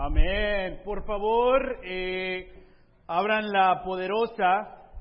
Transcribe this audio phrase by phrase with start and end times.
[0.00, 0.80] Amén.
[0.84, 2.52] Por favor, eh,
[3.08, 4.92] abran la poderosa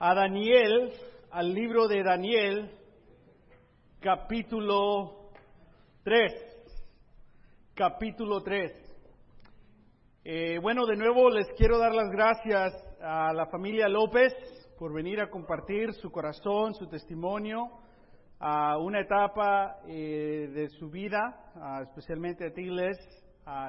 [0.00, 0.92] a Daniel,
[1.30, 2.76] al libro de Daniel,
[4.00, 5.30] capítulo
[6.02, 6.32] 3.
[7.72, 8.72] Capítulo 3.
[10.24, 14.32] Eh, bueno, de nuevo les quiero dar las gracias a la familia López
[14.76, 17.78] por venir a compartir su corazón, su testimonio,
[18.40, 21.52] a una etapa eh, de su vida,
[21.84, 22.98] especialmente a ti, Les,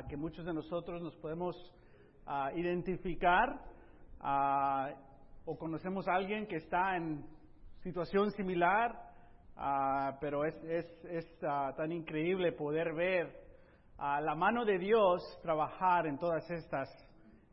[0.09, 1.55] que muchos de nosotros nos podemos
[2.55, 3.59] identificar
[5.45, 7.25] o conocemos a alguien que está en
[7.81, 8.91] situación similar,
[10.19, 13.41] pero es, es, es tan increíble poder ver
[13.97, 16.89] la mano de Dios trabajar en todas estas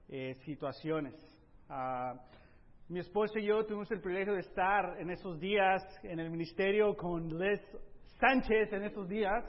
[0.08, 1.14] eh, situaciones.
[2.88, 6.96] mi esposo y yo tuvimos el privilegio de estar en esos días en el ministerio
[6.96, 7.60] con Les
[8.18, 9.44] Sánchez en esos días.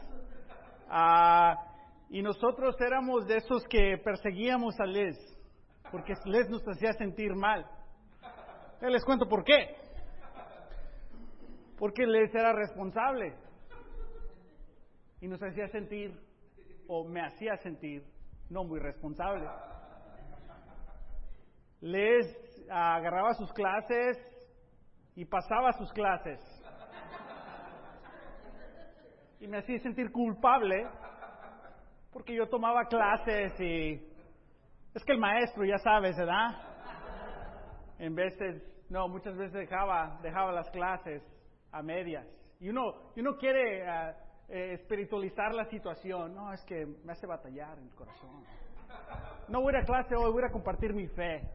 [2.09, 5.16] Y nosotros éramos de esos que perseguíamos a Les,
[5.92, 7.66] porque Les nos hacía sentir mal.
[8.81, 9.75] les cuento por qué.
[11.78, 13.36] Porque Les era responsable
[15.22, 16.17] y nos hacía sentir,
[16.88, 18.03] o me hacía sentir,
[18.50, 19.48] no muy responsable.
[21.81, 22.26] Les
[22.70, 24.17] agarraba sus clases
[25.16, 26.39] y pasaba sus clases.
[29.39, 30.88] Y me hacía sentir culpable
[32.11, 34.09] porque yo tomaba clases y
[34.93, 36.55] es que el maestro, ya sabes, ¿verdad?
[37.99, 41.21] En veces, no, muchas veces dejaba, dejaba las clases
[41.71, 42.25] a medias.
[42.59, 44.15] Y uno, uno quiere ah,
[44.47, 46.33] eh, espiritualizar la situación.
[46.33, 48.43] No, es que me hace batallar el corazón.
[49.47, 51.47] No voy a clase hoy, voy a compartir mi fe.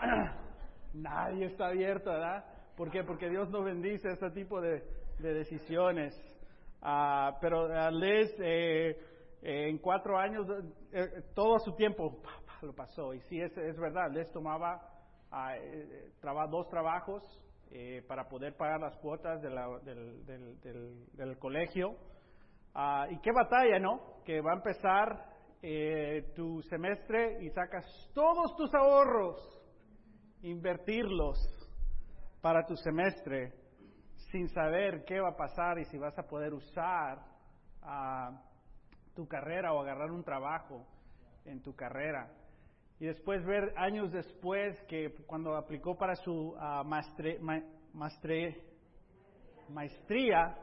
[0.94, 2.44] Nadie está abierto, ¿verdad?
[2.76, 3.04] ¿Por qué?
[3.04, 4.82] Porque Dios no bendice este tipo de,
[5.18, 6.18] decisiones.
[6.82, 8.98] Ah, pero uh, Liz, eh,
[9.42, 10.46] en cuatro años,
[10.92, 12.22] eh, todo su tiempo
[12.62, 13.14] lo pasó.
[13.14, 14.80] Y sí, es, es verdad, les tomaba
[15.30, 16.12] ah, eh,
[16.50, 17.22] dos trabajos
[17.70, 19.54] eh, para poder pagar las cuotas del,
[19.84, 21.96] del, del, colegio.
[22.74, 24.22] Ah, y qué batalla, ¿no?
[24.24, 25.30] Que va a empezar
[26.34, 29.36] tu semestre y sacas todos tus ahorros,
[30.40, 31.36] invertirlos
[32.40, 33.52] para tu semestre
[34.30, 37.18] sin saber qué va a pasar y si vas a poder usar
[37.82, 38.34] uh,
[39.14, 40.86] tu carrera o agarrar un trabajo
[41.44, 42.30] en tu carrera.
[42.98, 46.84] Y después ver años después que cuando aplicó para su uh,
[49.68, 50.56] maestría,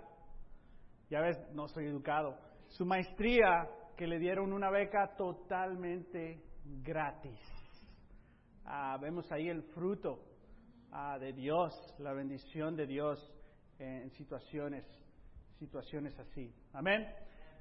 [1.09, 2.37] ya ves, no soy educado,
[2.67, 6.43] su maestría que le dieron una beca totalmente
[6.83, 7.39] gratis.
[8.65, 10.19] Ah, vemos ahí el fruto
[10.91, 13.33] ah, de Dios, la bendición de Dios
[13.79, 14.85] en situaciones,
[15.57, 16.53] situaciones así.
[16.73, 17.07] Amén.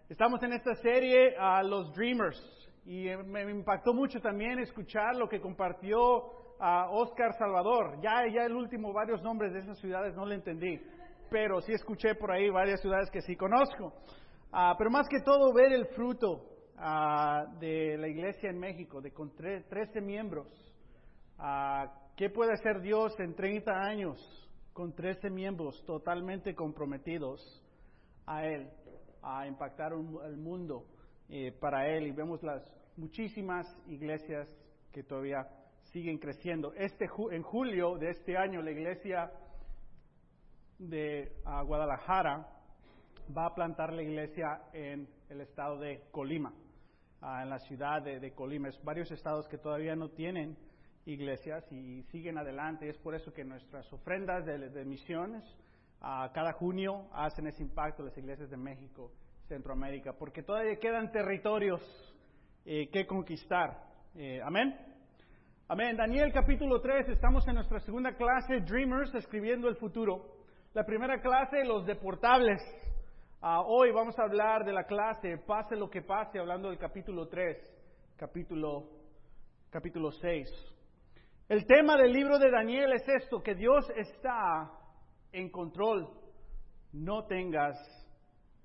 [0.09, 2.39] Estamos en esta serie a los Dreamers
[2.85, 5.99] y me impactó mucho también escuchar lo que compartió
[6.61, 8.01] a Oscar Salvador.
[8.01, 10.81] Ya, ya el último, varios nombres de esas ciudades no le entendí,
[11.29, 13.95] pero sí escuché por ahí varias ciudades que sí conozco.
[14.53, 19.11] Ah, pero más que todo ver el fruto ah, de la iglesia en México, de
[19.13, 20.47] con 13 miembros.
[22.17, 24.19] ¿Qué puede hacer Dios en 30 años
[24.73, 27.43] con 13 miembros totalmente comprometidos
[28.25, 28.71] a Él?
[29.27, 30.87] A impactar el mundo
[31.29, 32.63] eh, para Él y vemos las
[32.97, 34.49] muchísimas iglesias
[34.93, 35.49] que todavía
[35.93, 36.73] siguen creciendo.
[36.75, 39.33] Este, en julio de este año la iglesia
[40.79, 41.33] de
[41.65, 42.47] Guadalajara
[43.37, 46.53] va a plantar la iglesia en el estado de Colima,
[47.21, 48.69] en la ciudad de, Colima.
[48.69, 50.57] Es varios estados que todavía no tienen
[51.05, 52.89] iglesias y siguen adelante.
[52.89, 55.45] Es por eso que nuestras ofrendas de misiones
[56.33, 59.11] cada junio hacen ese impacto las iglesias de México,
[59.49, 61.81] Centroamérica, porque todavía quedan territorios
[62.65, 63.77] eh, que conquistar.
[64.15, 64.77] Eh, amén.
[65.69, 65.97] Amén.
[65.97, 70.37] Daniel capítulo 3, estamos en nuestra segunda clase, Dreamers, escribiendo el futuro.
[70.75, 72.63] La primera clase, los deportables.
[73.41, 77.27] Ah, hoy vamos a hablar de la clase, pase lo que pase, hablando del capítulo
[77.27, 77.57] 3,
[78.17, 78.91] capítulo,
[79.71, 80.49] capítulo 6.
[81.49, 84.71] El tema del libro de Daniel es esto, que Dios está
[85.37, 86.09] en control,
[86.93, 87.77] no tengas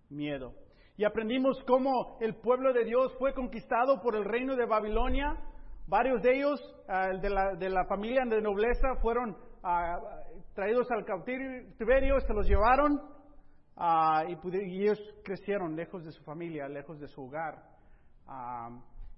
[0.10, 0.54] miedo.
[0.96, 5.36] Y aprendimos cómo el pueblo de Dios fue conquistado por el reino de Babilonia.
[5.88, 10.00] Varios de ellos, ah, de, la, de, la, familia de nobleza, fueron ah,
[10.54, 13.02] traídos al cautiverio, se los llevaron
[13.76, 17.64] ah, y, ellos crecieron lejos de su familia, lejos de su hogar.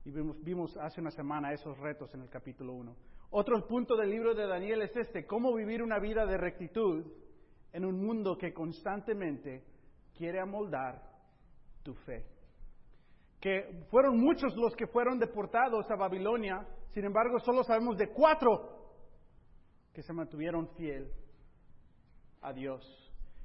[0.06, 2.96] y vimos, vimos hace una semana esos retos en el capítulo 1.
[3.30, 7.06] Otro punto del libro de Daniel es este, cómo vivir una vida de rectitud
[7.74, 9.64] en un mundo que constantemente
[10.16, 11.02] quiere amoldar
[11.84, 12.26] tu fe.
[13.42, 18.84] que fueron muchos los que fueron deportados a Babilonia, sin embargo solo sabemos de cuatro
[19.94, 21.12] que se mantuvieron fiel
[22.42, 22.82] a Dios.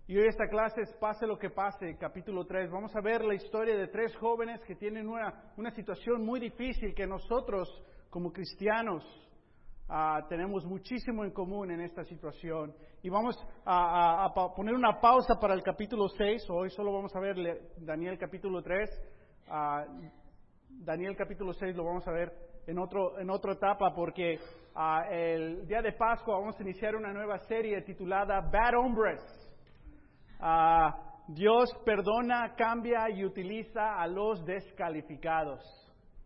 [0.07, 2.71] Y hoy esta clase es Pase lo que pase, capítulo 3.
[2.71, 6.95] Vamos a ver la historia de tres jóvenes que tienen una, una situación muy difícil
[6.95, 7.69] que nosotros
[8.09, 9.05] como cristianos
[9.89, 12.75] ah, tenemos muchísimo en común en esta situación.
[13.03, 16.49] Y vamos a, poner una pausa para el capítulo 6.
[16.51, 17.37] Hoy solo vamos a ver
[17.79, 18.91] Daniel capítulo 3.
[19.49, 19.85] Ah,
[20.69, 22.33] Daniel capítulo 6 lo vamos a ver
[22.67, 24.39] en, otro, en otra etapa porque
[24.75, 29.21] ah, el día de Pascua vamos a iniciar una nueva serie titulada Bad Hombres.
[31.29, 35.61] Dios perdona, cambia y utiliza a los descalificados.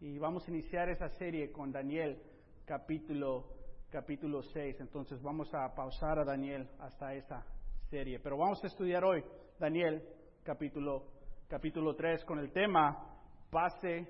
[0.01, 2.21] Y vamos a iniciar esa serie con Daniel
[2.65, 3.45] capítulo,
[3.91, 4.81] capítulo 6.
[4.81, 7.45] Entonces vamos a pausar a Daniel hasta esa
[7.91, 8.19] serie.
[8.21, 9.25] Pero vamos a estudiar hoy
[9.59, 10.03] Daniel
[10.43, 11.07] capítulo,
[11.49, 13.09] capítulo 3 con el tema
[13.51, 14.09] Pase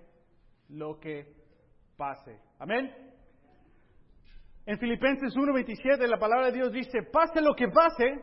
[0.69, 1.35] lo que
[1.97, 2.39] pase.
[2.59, 2.91] Amén.
[4.65, 8.23] En Filipenses 1:27 la palabra de Dios dice, pase lo que pase,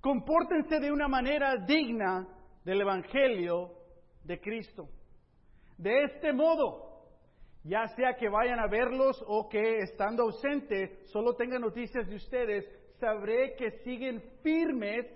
[0.00, 2.26] compórtense de una manera digna
[2.64, 3.72] del Evangelio
[4.24, 4.88] de Cristo.
[5.76, 6.93] De este modo,
[7.64, 12.64] ya sea que vayan a verlos o que estando ausente solo tengan noticias de ustedes,
[13.00, 15.06] sabré que siguen firmes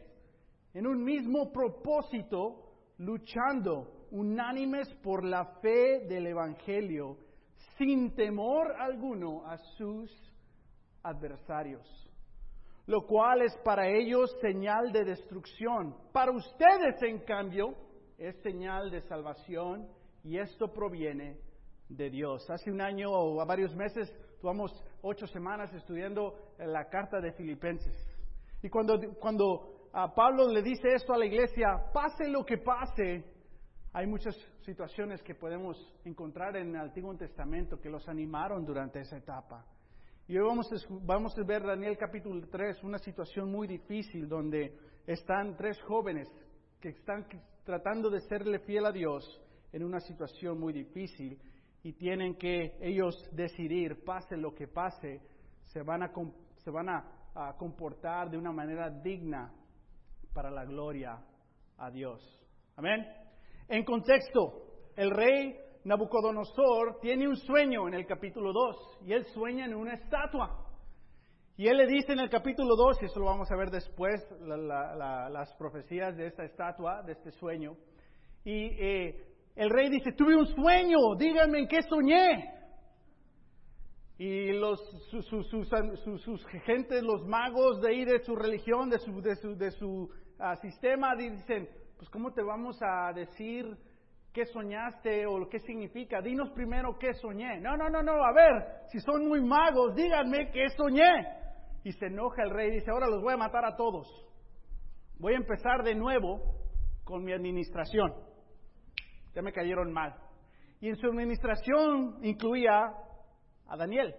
[0.72, 7.18] en un mismo propósito, luchando unánimes por la fe del Evangelio,
[7.76, 10.10] sin temor alguno a sus
[11.02, 11.86] adversarios,
[12.86, 15.94] lo cual es para ellos señal de destrucción.
[16.12, 17.74] Para ustedes, en cambio,
[18.16, 19.86] es señal de salvación
[20.24, 21.47] y esto proviene
[21.88, 22.48] de Dios.
[22.50, 27.94] Hace un año o varios meses tuvimos ocho semanas estudiando la carta de Filipenses.
[28.62, 33.24] Y cuando, cuando Pablo le dice esto a la iglesia, pase lo que pase,
[33.92, 39.16] hay muchas situaciones que podemos encontrar en el Antiguo Testamento que los animaron durante esa
[39.16, 39.64] etapa.
[40.26, 44.76] Y hoy vamos a, vamos a ver Daniel capítulo 3, una situación muy difícil donde
[45.06, 46.28] están tres jóvenes
[46.80, 47.26] que están
[47.64, 49.40] tratando de serle fiel a Dios
[49.72, 51.38] en una situación muy difícil
[51.88, 55.22] y tienen que ellos decidir, pase lo que pase,
[55.72, 56.12] se van a,
[56.56, 59.50] se van a comportar de una manera digna
[60.34, 61.18] para la gloria
[61.78, 62.20] a Dios.
[62.76, 63.06] Amén.
[63.68, 69.64] En contexto, el rey Nabucodonosor tiene un sueño en el capítulo 2 y él sueña
[69.64, 70.66] en una estatua.
[71.56, 74.20] Y él le dice en el capítulo 2, y eso lo vamos a ver después,
[74.42, 77.78] las profecías de esta estatua, de este sueño.
[78.44, 79.27] Y eh,
[79.58, 82.48] el rey dice, tuve un sueño, díganme en qué soñé.
[84.16, 89.56] Y los, sus, gentes, los magos de ahí de su religión, de su, de su,
[89.56, 93.66] de su ah, sistema, dicen, pues ¿cómo te vamos a decir
[94.32, 96.22] qué soñaste o qué significa?
[96.22, 97.60] Dinos primero qué soñé.
[97.60, 101.26] No, no, no, no, a ver, si son muy magos, díganme qué soñé.
[101.82, 104.06] Y se enoja el rey y dice, ahora los voy a matar a todos.
[105.18, 106.42] Voy a empezar de nuevo
[107.02, 108.27] con mi administración.
[109.38, 110.16] Ya me cayeron mal.
[110.80, 112.92] Y en su administración incluía
[113.68, 114.12] a Daniel.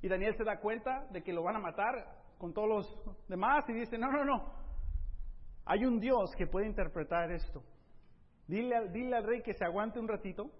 [0.00, 1.94] Y Daniel se da cuenta de que lo van a matar
[2.38, 4.52] con todos los demás y dice, no, no, no,
[5.64, 7.62] hay un Dios que puede interpretar esto.
[8.48, 10.50] Dile, dile al rey que se aguante un ratito.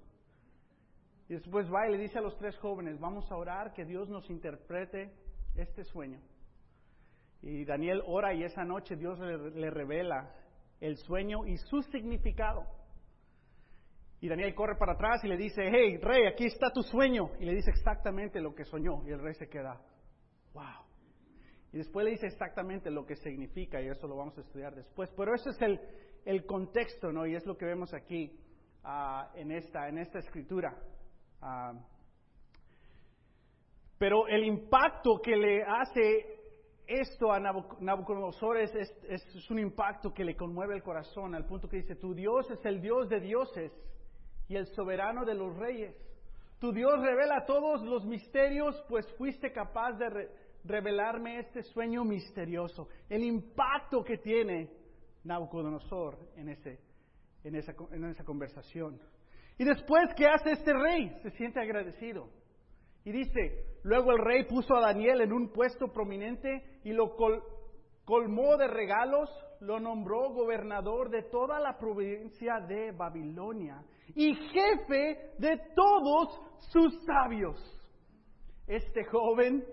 [1.28, 4.08] Y después va y le dice a los tres jóvenes, vamos a orar que Dios
[4.08, 5.12] nos interprete
[5.56, 6.20] este sueño.
[7.40, 10.32] Y Daniel ora y esa noche Dios le, revela
[10.78, 12.64] el sueño y su significado.
[14.22, 17.32] Y Daniel corre para atrás y le dice, hey, rey, aquí está tu sueño.
[17.40, 19.02] Y le dice exactamente lo que soñó.
[19.04, 19.82] Y el rey se queda,
[20.54, 20.86] wow.
[21.72, 25.10] Y después le dice exactamente lo que significa, y eso lo vamos a estudiar después.
[25.16, 25.80] Pero ese es el,
[26.24, 27.26] el contexto, ¿no?
[27.26, 28.38] Y es lo que vemos aquí
[28.84, 30.72] uh, en, esta, en esta escritura.
[31.42, 31.80] Uh,
[33.98, 36.38] pero el impacto que le hace
[36.86, 38.72] esto a Nabucodonosor es,
[39.08, 42.64] es, un impacto que le conmueve el corazón, al punto que dice, tu Dios es
[42.64, 43.72] el Dios de dioses
[44.52, 45.96] y el soberano de los reyes.
[46.58, 50.28] Tu Dios revela todos los misterios, pues fuiste capaz de,
[50.64, 54.70] revelarme este sueño misterioso, el impacto que tiene
[55.24, 56.78] Nabucodonosor en, ese,
[57.42, 59.00] en, esa, en esa conversación.
[59.58, 61.10] Y después, ¿qué hace este rey?
[61.22, 62.28] Se siente agradecido.
[63.04, 67.16] Y dice, luego el rey puso a Daniel en un puesto prominente y lo
[68.04, 69.30] colmó de regalos,
[69.60, 73.82] lo nombró gobernador de toda la provincia de Babilonia
[74.14, 76.40] y jefe de todos
[76.70, 77.56] sus sabios.
[78.66, 79.64] Este joven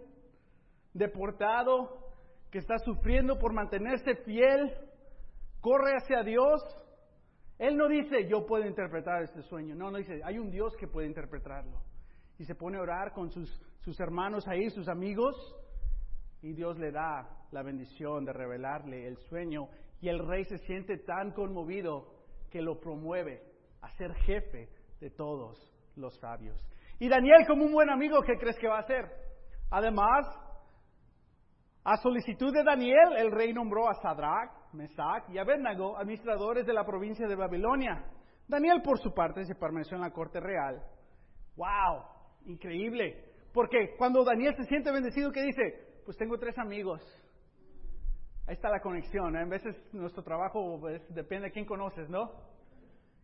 [0.94, 2.12] deportado,
[2.52, 4.74] que está sufriendo por mantenerse fiel,
[5.62, 6.62] corre hacia Dios
[7.60, 9.76] Él no dice, yo puedo interpretar este sueño.
[9.76, 11.82] No, no dice, hay un Dios que puede interpretarlo.
[12.38, 13.50] Y se pone a orar con sus,
[13.82, 15.36] sus hermanos ahí, sus amigos,
[16.42, 19.68] y Dios le da la bendición de revelarle el sueño.
[20.02, 22.14] Y el rey se siente tan conmovido
[22.50, 23.42] que lo promueve
[23.82, 24.70] a ser jefe
[25.00, 25.58] de todos
[25.96, 26.58] los sabios.
[27.00, 29.06] Y Daniel, como un buen amigo, ¿qué crees que va a hacer?
[29.72, 30.26] Además,
[31.84, 36.86] a solicitud de Daniel, el rey nombró a Sadrach, Mesach y Abednego, administradores de la
[36.86, 38.06] provincia de Babilonia.
[38.48, 40.82] Daniel, por su parte, se permaneció en la corte real.
[41.56, 42.04] ¡Wow!
[42.46, 43.26] Increíble.
[43.54, 45.89] Porque cuando Daniel se siente bendecido, ¿qué dice?
[46.06, 47.02] Pues tengo tres amigos.
[48.48, 49.36] Ahí está la conexión.
[49.36, 49.42] ¿eh?
[49.42, 52.32] En veces nuestro trabajo pues, depende de quién conoces, ¿no?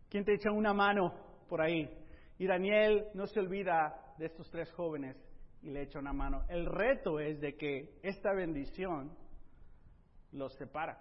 [0.08, 1.12] ¿Quién te echa una mano
[1.48, 1.90] por ahí?
[2.38, 5.16] Y Daniel no se olvida de estos tres jóvenes
[5.62, 6.44] y le echa una mano.
[6.48, 9.16] El reto es de que esta bendición
[10.32, 11.00] los separa.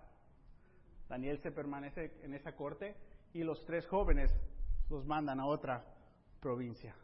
[1.08, 2.96] Daniel se permanece en esa corte
[3.34, 4.32] y los tres jóvenes
[4.90, 5.86] los mandan a otra
[6.40, 6.96] provincia.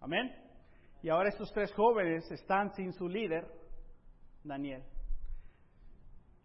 [0.00, 0.32] Amén.
[1.02, 3.46] Y ahora estos tres jóvenes están sin su líder,
[4.44, 4.82] Daniel.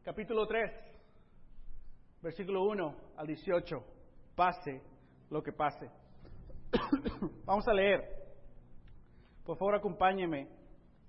[0.03, 0.71] Capítulo 3,
[2.21, 3.83] versículo 1 al 18.
[4.35, 4.81] Pase
[5.29, 5.89] lo que pase.
[7.45, 8.01] Vamos a leer.
[9.43, 10.47] Por favor, acompáñeme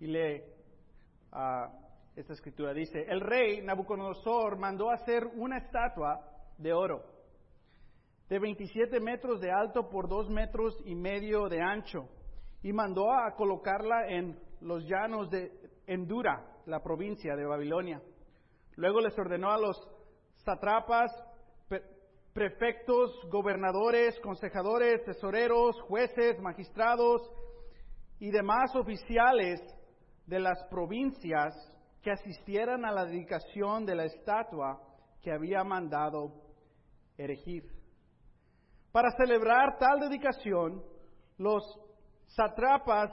[0.01, 0.43] y lee
[1.33, 1.71] uh,
[2.17, 2.73] esta escritura.
[2.73, 6.25] Dice, el rey Nabucodonosor mandó hacer una estatua
[6.57, 7.05] de oro
[8.29, 12.09] de 27 metros de alto por 2 metros y medio de ancho
[12.63, 15.51] y mandó a colocarla en los llanos de
[15.87, 18.01] Endura, la provincia de Babilonia.
[18.77, 19.77] Luego les ordenó a los
[20.45, 21.11] satrapas,
[22.33, 27.23] prefectos, gobernadores, consejadores, tesoreros, jueces, magistrados
[28.21, 29.61] y demás oficiales
[30.27, 31.55] de las provincias
[32.03, 34.81] que asistieran a la dedicación de la estatua
[35.23, 36.33] que había mandado
[37.17, 37.65] erigir.
[38.93, 40.83] Para celebrar tal dedicación,
[41.39, 41.63] los
[42.27, 43.11] satrapas,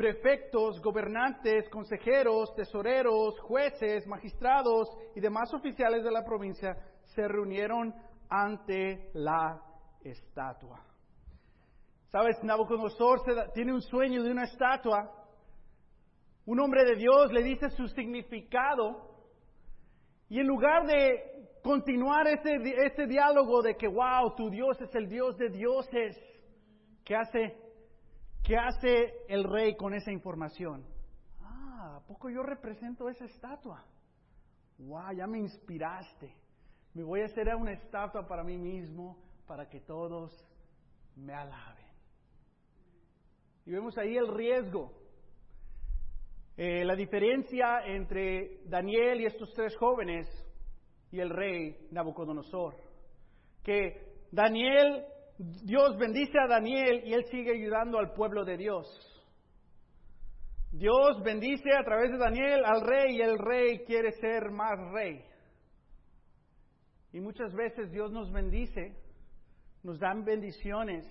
[0.00, 7.94] prefectos, gobernantes, consejeros, tesoreros, jueces, magistrados y demás oficiales de la provincia se reunieron
[8.30, 9.60] ante la
[10.02, 10.82] estatua.
[12.08, 12.42] ¿Sabes?
[12.42, 15.20] Nabucodonosor tiene un sueño de una estatua
[16.46, 19.06] un hombre de Dios le dice su significado
[20.30, 25.08] y en lugar de continuar ese, ese diálogo de que, wow, tu Dios es el
[25.08, 26.16] Dios de dioses,
[27.04, 27.54] ¿qué hace,
[28.42, 30.84] ¿qué hace el rey con esa información?
[31.40, 33.84] Ah, ¿a poco yo represento esa estatua?
[34.78, 36.34] Wow, ya me inspiraste.
[36.94, 39.16] Me voy a hacer una estatua para mí mismo,
[39.46, 40.32] para que todos
[41.16, 41.86] me alaben.
[43.66, 45.00] Y vemos ahí el riesgo
[46.62, 50.28] eh, la diferencia entre Daniel y estos tres jóvenes
[51.10, 52.76] y el rey Nabucodonosor.
[53.62, 55.06] Que Daniel,
[55.64, 58.86] Dios bendice a Daniel y él sigue ayudando al pueblo de Dios.
[60.70, 65.24] Dios bendice a través de Daniel al rey y el rey quiere ser más rey.
[67.12, 68.94] Y muchas veces Dios nos bendice,
[69.82, 71.04] nos dan bendiciones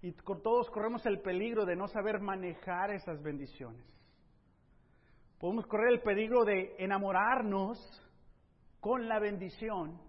[0.00, 3.84] y todos corremos el peligro de no saber manejar esas bendiciones
[5.44, 7.78] podemos correr el peligro de enamorarnos
[8.80, 10.00] con la bendición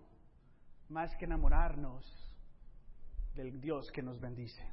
[0.88, 2.06] más que enamorarnos
[3.36, 4.64] del Dios que nos bendice.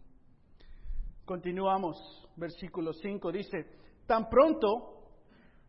[1.25, 1.97] Continuamos,
[2.37, 3.67] versículo 5 dice,
[4.07, 5.03] tan pronto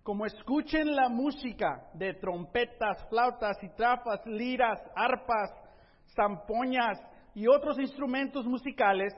[0.03, 5.49] como escuchen la música de trompetas, flautas y trafas, liras, arpas,
[6.15, 6.99] zampoñas
[7.33, 9.13] y otros instrumentos musicales,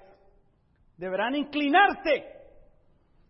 [0.98, 2.36] deberán inclinarse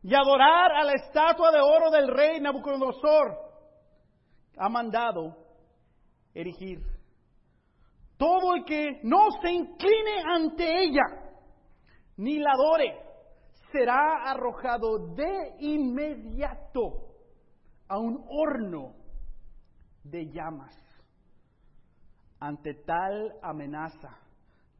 [0.03, 3.45] y adorar a la estatua de oro del rey Nabucodonosor,
[4.57, 5.35] ha mandado
[6.33, 6.94] erigir.
[8.17, 11.03] Todo el que no se incline ante ella,
[12.17, 12.97] ni la adore,
[13.71, 17.05] será arrojado de inmediato
[17.87, 18.95] a un horno
[20.03, 20.73] de llamas.
[22.39, 24.17] Ante tal amenaza,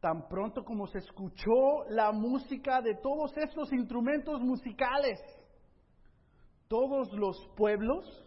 [0.00, 5.18] tan pronto como se escuchó la música de todos estos instrumentos musicales,
[6.68, 8.25] todos los pueblos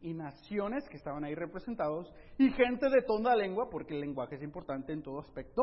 [0.00, 4.42] y naciones que estaban ahí representados, y gente de toda lengua, porque el lenguaje es
[4.42, 5.62] importante en todo aspecto,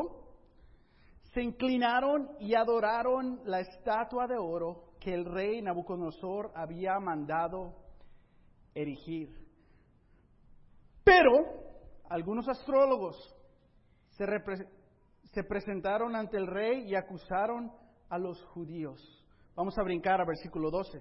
[1.32, 7.74] se inclinaron y adoraron la estatua de oro que el rey Nabucodonosor había mandado
[8.74, 9.28] erigir.
[11.04, 11.32] Pero
[12.08, 13.16] algunos astrólogos
[14.10, 14.24] se,
[15.24, 17.70] se presentaron ante el rey y acusaron
[18.08, 19.00] a los judíos.
[19.54, 21.00] Vamos a brincar a versículo 12.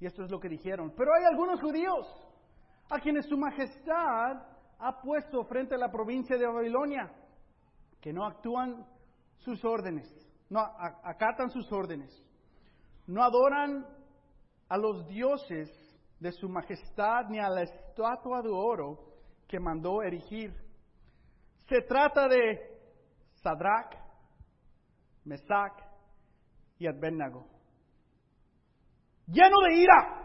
[0.00, 0.92] Y esto es lo que dijeron.
[0.96, 2.06] Pero hay algunos judíos
[2.92, 4.42] a quienes su majestad
[4.78, 7.10] ha puesto frente a la provincia de Babilonia.
[8.00, 8.84] que no actúan
[9.38, 10.08] sus órdenes,
[10.50, 10.60] no
[11.04, 12.10] acatan sus órdenes,
[13.06, 13.86] no adoran
[14.68, 15.70] a los dioses
[16.18, 18.98] de su majestad ni a la estatua de oro
[19.46, 20.52] que mandó erigir.
[21.68, 22.58] Se trata de
[23.34, 23.94] Sadrach,
[25.24, 25.80] Mesach
[26.78, 27.46] y Abednego.
[29.28, 30.21] Lleno de ira,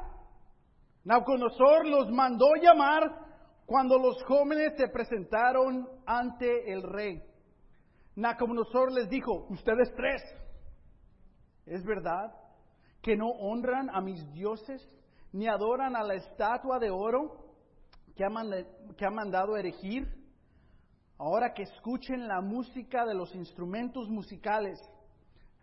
[1.08, 3.10] Nabucodonosor los mandó llamar
[3.66, 7.24] cuando los jóvenes se presentaron ante el rey.
[8.18, 10.22] Nabucodonosor les dijo, ustedes tres,
[11.66, 12.36] ¿es verdad
[13.02, 14.86] que no honran a mis dioses
[15.32, 17.54] ni adoran a la estatua de oro
[18.14, 20.14] que ha, mandado erigir?
[21.18, 24.78] Ahora que escuchen la música de los instrumentos musicales,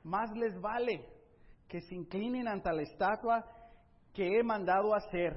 [0.05, 1.05] más les vale
[1.69, 3.45] que se inclinen ante la estatua
[4.15, 5.37] que he mandado hacer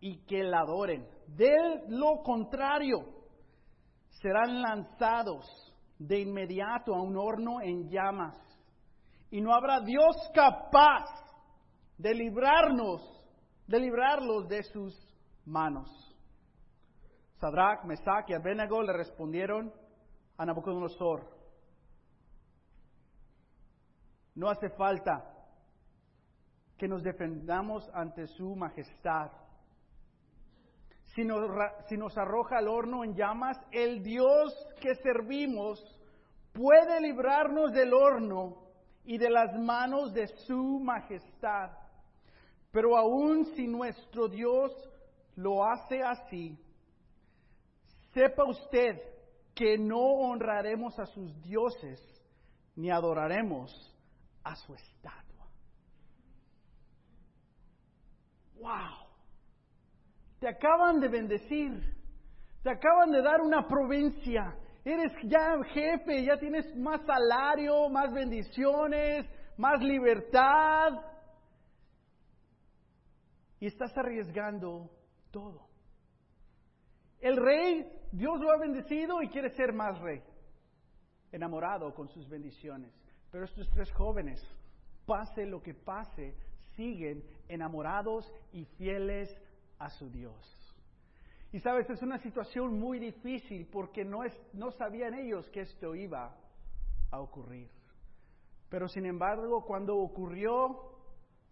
[0.00, 1.08] y que la adoren.
[1.26, 1.50] De
[1.88, 3.00] lo contrario,
[4.10, 5.46] serán lanzados
[5.98, 8.36] de inmediato a un horno en llamas.
[9.30, 11.06] Y no habrá Dios capaz
[11.96, 13.02] de librarnos,
[13.66, 14.94] de librarlos de sus
[15.44, 15.88] manos.
[17.40, 19.72] Sadrach, Mesach y Abednego le respondieron
[20.36, 21.38] a Nabucodonosor,
[24.34, 25.37] no hace falta
[26.78, 29.30] que nos defendamos ante su majestad
[31.88, 35.82] si nos, arroja al horno en llamas, el Dios que servimos
[36.52, 38.62] puede librarnos del horno
[39.04, 41.70] y de las manos de su majestad.
[42.70, 44.70] Pero aun si nuestro Dios
[45.34, 46.56] lo hace así,
[48.12, 49.00] sepa usted
[49.54, 52.00] que no honraremos a sus dioses
[52.76, 53.96] ni adoraremos
[54.44, 55.27] a su estatua.
[58.60, 59.06] ¡Wow!
[60.40, 61.98] Te acaban de bendecir.
[62.62, 64.56] Te acaban de dar una provincia.
[64.84, 70.92] Eres ya jefe, ya tienes más salario, más bendiciones, más libertad.
[73.60, 74.90] Y estás arriesgando
[75.30, 75.66] todo.
[77.20, 80.22] El rey, Dios lo ha bendecido y quiere ser más rey.
[81.32, 82.92] Enamorado con sus bendiciones.
[83.30, 84.40] Pero estos tres jóvenes,
[85.04, 86.34] pase lo que pase,
[86.78, 89.28] siguen enamorados y fieles
[89.80, 90.54] a su Dios.
[91.50, 95.94] Y sabes, es una situación muy difícil porque no, es, no sabían ellos que esto
[95.94, 96.36] iba
[97.10, 97.68] a ocurrir.
[98.68, 100.92] Pero sin embargo, cuando ocurrió,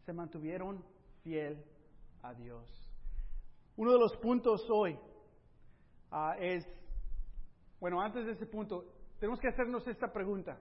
[0.05, 0.85] se mantuvieron
[1.23, 1.65] fiel
[2.23, 2.65] a Dios.
[3.77, 4.97] Uno de los puntos hoy
[6.11, 6.65] ah, es,
[7.81, 8.85] bueno, antes de ese punto,
[9.19, 10.61] tenemos que hacernos esta pregunta.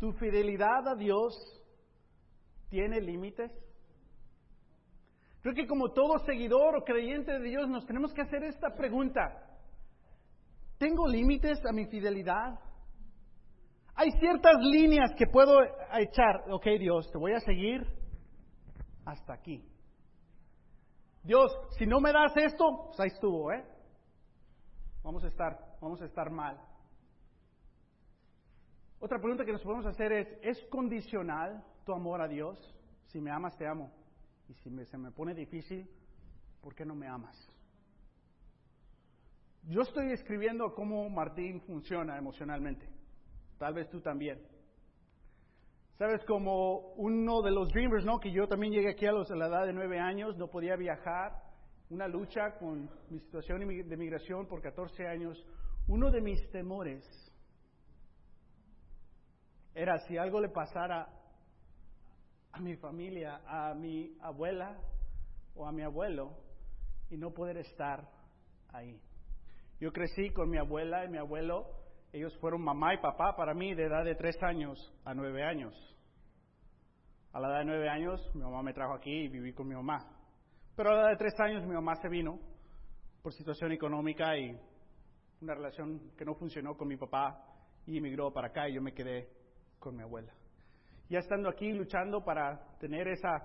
[0.00, 1.34] ¿Tu fidelidad a Dios
[2.70, 3.52] tiene límites?
[5.42, 9.20] Creo que como todo seguidor o creyente de Dios nos tenemos que hacer esta pregunta.
[10.78, 12.58] ¿Tengo límites a mi fidelidad?
[13.94, 16.44] Hay ciertas líneas que puedo echar.
[16.50, 17.86] Ok, Dios, te voy a seguir
[19.04, 19.66] hasta aquí.
[21.22, 23.62] Dios, si no me das esto, pues ahí estuvo, ¿eh?
[25.02, 26.58] Vamos a estar, vamos a estar mal.
[29.00, 32.58] Otra pregunta que nos podemos hacer es, ¿es condicional tu amor a Dios?
[33.06, 33.92] Si me amas, te amo.
[34.48, 35.88] Y si se me pone difícil,
[36.60, 37.36] ¿por qué no me amas?
[39.64, 42.88] Yo estoy escribiendo cómo Martín funciona emocionalmente.
[43.58, 44.40] Tal vez tú también.
[45.98, 48.18] Sabes, como uno de los dreamers, ¿no?
[48.18, 50.74] Que yo también llegué aquí a, los, a la edad de nueve años, no podía
[50.74, 51.42] viajar,
[51.90, 55.44] una lucha con mi situación de migración por 14 años.
[55.88, 57.04] Uno de mis temores
[59.74, 61.08] era si algo le pasara
[62.52, 64.76] a mi familia, a mi abuela
[65.54, 66.36] o a mi abuelo
[67.10, 68.08] y no poder estar
[68.68, 69.00] ahí.
[69.80, 71.66] Yo crecí con mi abuela y mi abuelo,
[72.12, 75.74] ellos fueron mamá y papá para mí de edad de tres años a nueve años.
[77.32, 79.74] A la edad de nueve años mi mamá me trajo aquí y viví con mi
[79.74, 80.06] mamá.
[80.76, 82.38] Pero a la edad de tres años mi mamá se vino
[83.22, 84.58] por situación económica y
[85.40, 87.42] una relación que no funcionó con mi papá
[87.86, 89.28] y emigró para acá y yo me quedé
[89.78, 90.32] con mi abuela
[91.10, 93.44] ya estando aquí luchando para tener esa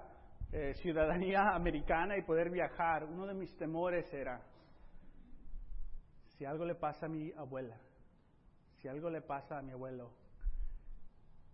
[0.52, 4.40] eh, ciudadanía americana y poder viajar, uno de mis temores era,
[6.38, 7.76] si algo le pasa a mi abuela,
[8.76, 10.14] si algo le pasa a mi abuelo,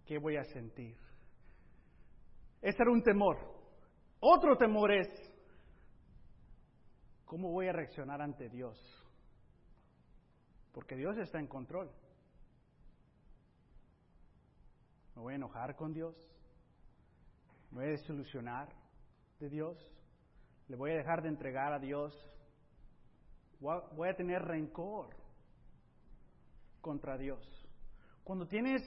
[0.06, 0.97] ¿qué voy a sentir?
[2.62, 3.38] Ese era un temor.
[4.19, 5.08] Otro temor es,
[7.24, 8.78] ¿cómo voy a reaccionar ante Dios?
[10.74, 11.89] Porque Dios está en control.
[15.21, 16.15] ¿Me voy a enojar con Dios?
[17.69, 18.69] ¿Me voy a desilusionar
[19.39, 19.77] de Dios?
[20.67, 22.12] ¿Le voy a dejar de entregar a Dios?
[23.60, 25.15] ¿Voy a tener rencor?
[26.81, 27.39] contra Dios.
[28.23, 28.81] Cuando tienes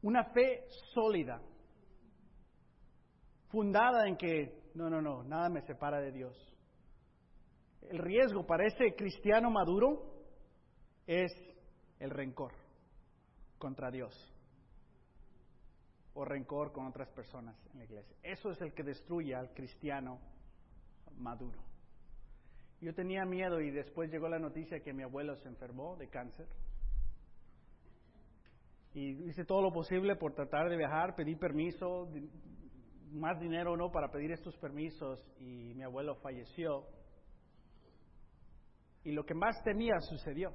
[0.00, 1.42] una fe sólida,
[3.48, 6.34] fundada en que, no, no, no, nada me separa de Dios.
[7.82, 10.02] El riesgo para ese cristiano maduro
[11.06, 11.30] es
[11.98, 12.54] el rencor
[13.58, 14.14] contra Dios
[16.14, 18.16] o rencor con otras personas en la iglesia.
[18.22, 20.18] Eso es el que destruye al cristiano
[21.16, 21.60] maduro.
[22.80, 26.46] Yo tenía miedo y después llegó la noticia que mi abuelo se enfermó de cáncer.
[28.94, 32.08] Y hice todo lo posible por tratar de viajar, pedí permiso,
[33.12, 36.86] más dinero o no para pedir estos permisos y mi abuelo falleció.
[39.04, 40.52] Y lo que más temía sucedió.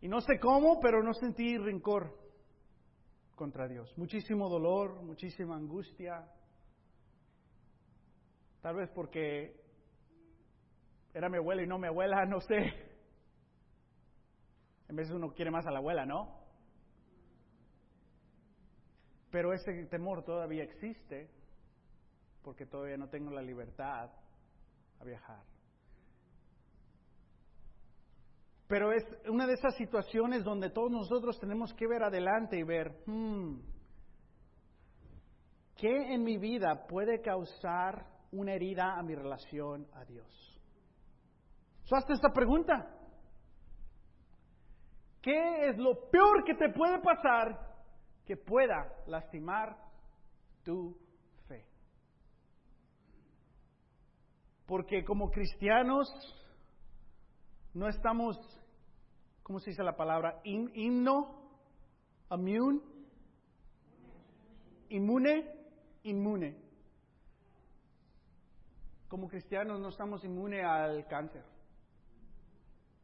[0.00, 2.16] Y no sé cómo, pero no sentí rencor
[3.34, 3.92] contra Dios.
[3.96, 6.26] Muchísimo dolor, muchísima angustia.
[8.62, 9.60] Tal vez porque
[11.12, 12.72] era mi abuela y no mi abuela, no sé.
[14.88, 16.40] En vez uno quiere más a la abuela, ¿no?
[19.30, 21.30] Pero ese temor todavía existe
[22.42, 24.10] porque todavía no tengo la libertad
[24.98, 25.49] a viajar.
[28.70, 33.02] Pero es una de esas situaciones donde todos nosotros tenemos que ver adelante y ver,
[33.04, 33.56] hmm,
[35.74, 40.56] ¿qué en mi vida puede causar una herida a mi relación a Dios?
[41.82, 42.96] ¿So esta pregunta?
[45.20, 47.74] ¿Qué es lo peor que te puede pasar
[48.24, 49.76] que pueda lastimar
[50.62, 50.96] tu
[51.48, 51.66] fe?
[54.64, 56.08] Porque como cristianos
[57.74, 58.59] no estamos
[59.50, 60.40] ¿cómo se dice la palabra?
[60.44, 61.26] himno,
[62.30, 62.80] immune,
[64.90, 65.44] inmune,
[66.04, 66.56] inmune.
[69.08, 71.42] Como cristianos no estamos inmunes al cáncer,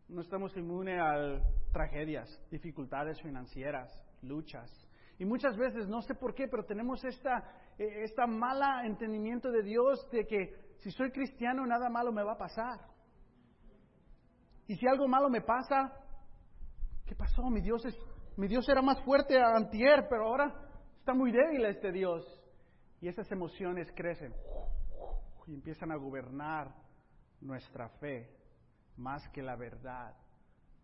[0.07, 4.71] no estamos inmunes a tragedias, dificultades financieras, luchas.
[5.19, 7.39] Y muchas veces, no sé por qué, pero tenemos esta,
[7.77, 12.35] eh, esta mala entendimiento de Dios de que si soy cristiano nada malo me va
[12.35, 12.79] a pasar.
[14.69, 16.06] Y si algo malo me pasa,
[17.07, 17.49] ¿Qué pasó?
[17.51, 17.97] Mi Dios, es,
[18.37, 20.53] mi Dios era más fuerte antier, pero ahora
[20.99, 22.25] está muy débil este Dios.
[23.01, 24.35] Y esas emociones crecen
[25.47, 26.75] y empiezan a gobernar
[27.41, 28.29] nuestra fe
[28.97, 30.17] más que la verdad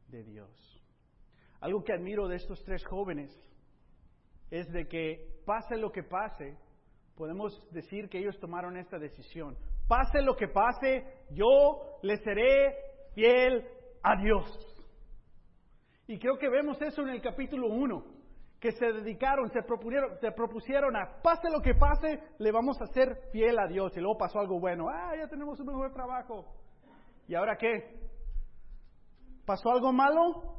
[0.09, 0.51] de Dios.
[1.61, 3.31] Algo que admiro de estos tres jóvenes
[4.51, 6.57] es de que pase lo que pase,
[7.17, 9.57] podemos decir que ellos tomaron esta decisión.
[9.89, 12.77] Pase lo que pase, yo le seré
[13.15, 13.67] fiel
[14.03, 14.72] a Dios.
[16.07, 18.05] Y creo que vemos eso en el capítulo 1,
[18.59, 22.87] que se dedicaron, se propusieron, se propusieron a, pase lo que pase, le vamos a
[22.87, 23.97] ser fiel a Dios.
[23.97, 26.47] Y luego pasó algo bueno, ah, ya tenemos un mejor trabajo.
[27.29, 28.11] ¿Y ahora qué?
[29.45, 30.59] ¿Pasó algo malo?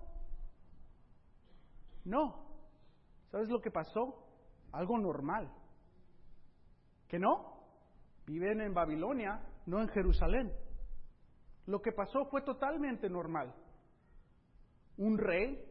[2.06, 2.44] No.
[3.32, 4.26] ¿Sabes lo que pasó?
[4.72, 5.52] Algo normal.
[7.08, 7.54] ¿Que no?
[8.26, 10.54] Viven en Babilonia, no en Jerusalén.
[11.66, 13.54] Lo que pasó fue totalmente normal
[14.98, 15.64] un rey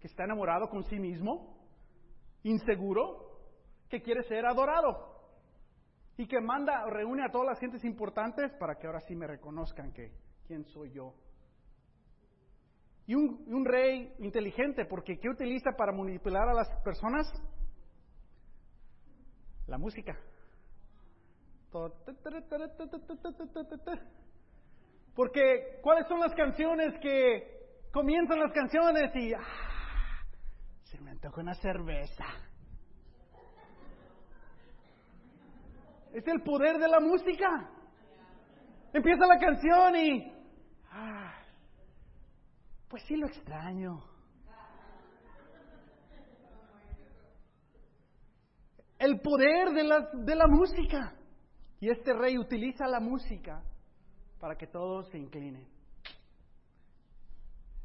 [0.00, 1.56] que está enamorado con sí mismo,
[2.42, 3.26] inseguro,
[3.88, 5.16] que quiere ser adorado
[6.16, 9.92] y que manda, reúne a todas las gentes importantes para que ahora sí me reconozcan
[9.92, 10.12] que
[10.46, 11.14] quién soy yo.
[13.06, 17.26] Y un, un rey inteligente, porque ¿qué utiliza para manipular a las personas?
[19.66, 20.18] La música.
[25.14, 27.55] Porque, ¿cuáles son las canciones que
[27.96, 29.40] comienzan las canciones y ah,
[30.82, 32.26] se me antoja una cerveza.
[36.12, 37.70] Es el poder de la música.
[38.92, 40.30] Empieza la canción y
[40.90, 41.32] ah,
[42.86, 44.04] pues sí lo extraño.
[48.98, 51.14] El poder de la, de la música.
[51.80, 53.62] Y este rey utiliza la música
[54.38, 55.75] para que todos se inclinen.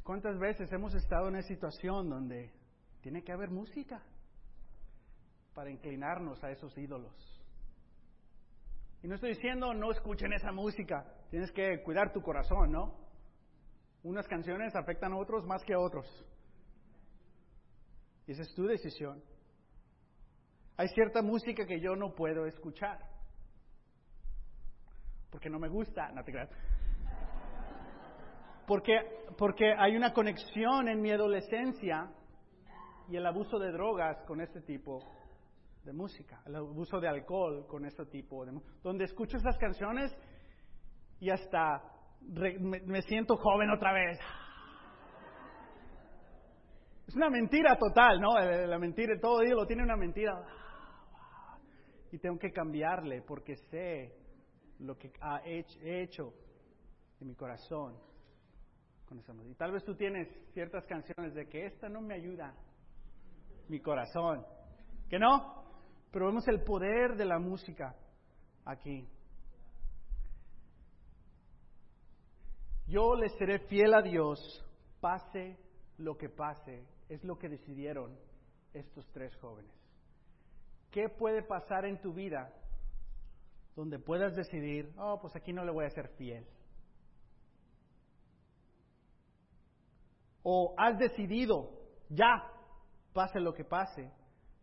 [0.03, 2.51] ¿Cuántas veces hemos estado en una situación donde
[3.01, 4.01] tiene que haber música
[5.53, 7.13] para inclinarnos a esos ídolos?
[9.03, 12.95] Y no estoy diciendo no escuchen esa música, tienes que cuidar tu corazón, ¿no?
[14.03, 16.07] Unas canciones afectan a otros más que a otros.
[18.25, 19.23] Y esa es tu decisión.
[20.77, 22.99] Hay cierta música que yo no puedo escuchar.
[25.29, 26.49] Porque no me gusta, no te creas.
[28.71, 29.01] Porque,
[29.37, 32.09] porque hay una conexión en mi adolescencia
[33.09, 35.03] y el abuso de drogas con este tipo
[35.83, 40.15] de música, el abuso de alcohol con este tipo de música, donde escucho esas canciones
[41.19, 41.83] y hasta
[42.21, 44.17] me, siento joven otra vez.
[47.07, 48.39] Es una mentira total, ¿no?
[48.39, 50.45] La mentira, todo lo tiene una mentira.
[52.09, 54.15] Y tengo que cambiarle porque sé
[54.79, 56.33] lo que ha hecho
[57.19, 58.10] en mi corazón.
[59.49, 62.53] Y tal vez tú tienes ciertas canciones de que esta no me ayuda,
[63.67, 64.45] mi corazón.
[65.09, 65.65] ¿Que no?
[66.11, 67.93] Pero vemos el poder de la música
[68.63, 69.05] aquí.
[72.87, 74.39] Yo le seré fiel a Dios,
[75.01, 75.57] pase
[75.97, 78.17] lo que pase, es lo que decidieron
[78.73, 79.73] estos tres jóvenes.
[80.89, 82.53] ¿Qué puede pasar en tu vida
[83.75, 86.45] donde puedas decidir, oh, pues aquí no le voy a ser fiel?
[90.43, 91.69] O has decidido,
[92.09, 92.43] ya,
[93.13, 94.11] pase lo que pase,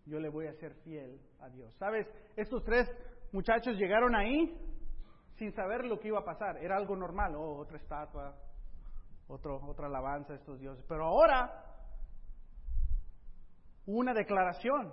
[0.06, 1.74] yo le voy a ser fiel a Dios.
[1.78, 2.06] ¿Sabes?
[2.36, 2.90] Estos tres
[3.32, 4.56] muchachos llegaron ahí
[5.36, 6.56] sin saber lo que iba a pasar.
[6.58, 8.34] Era algo normal, oh, otra estatua,
[9.28, 10.84] otro, otra alabanza a estos dioses.
[10.88, 11.64] Pero ahora,
[13.86, 14.92] una declaración.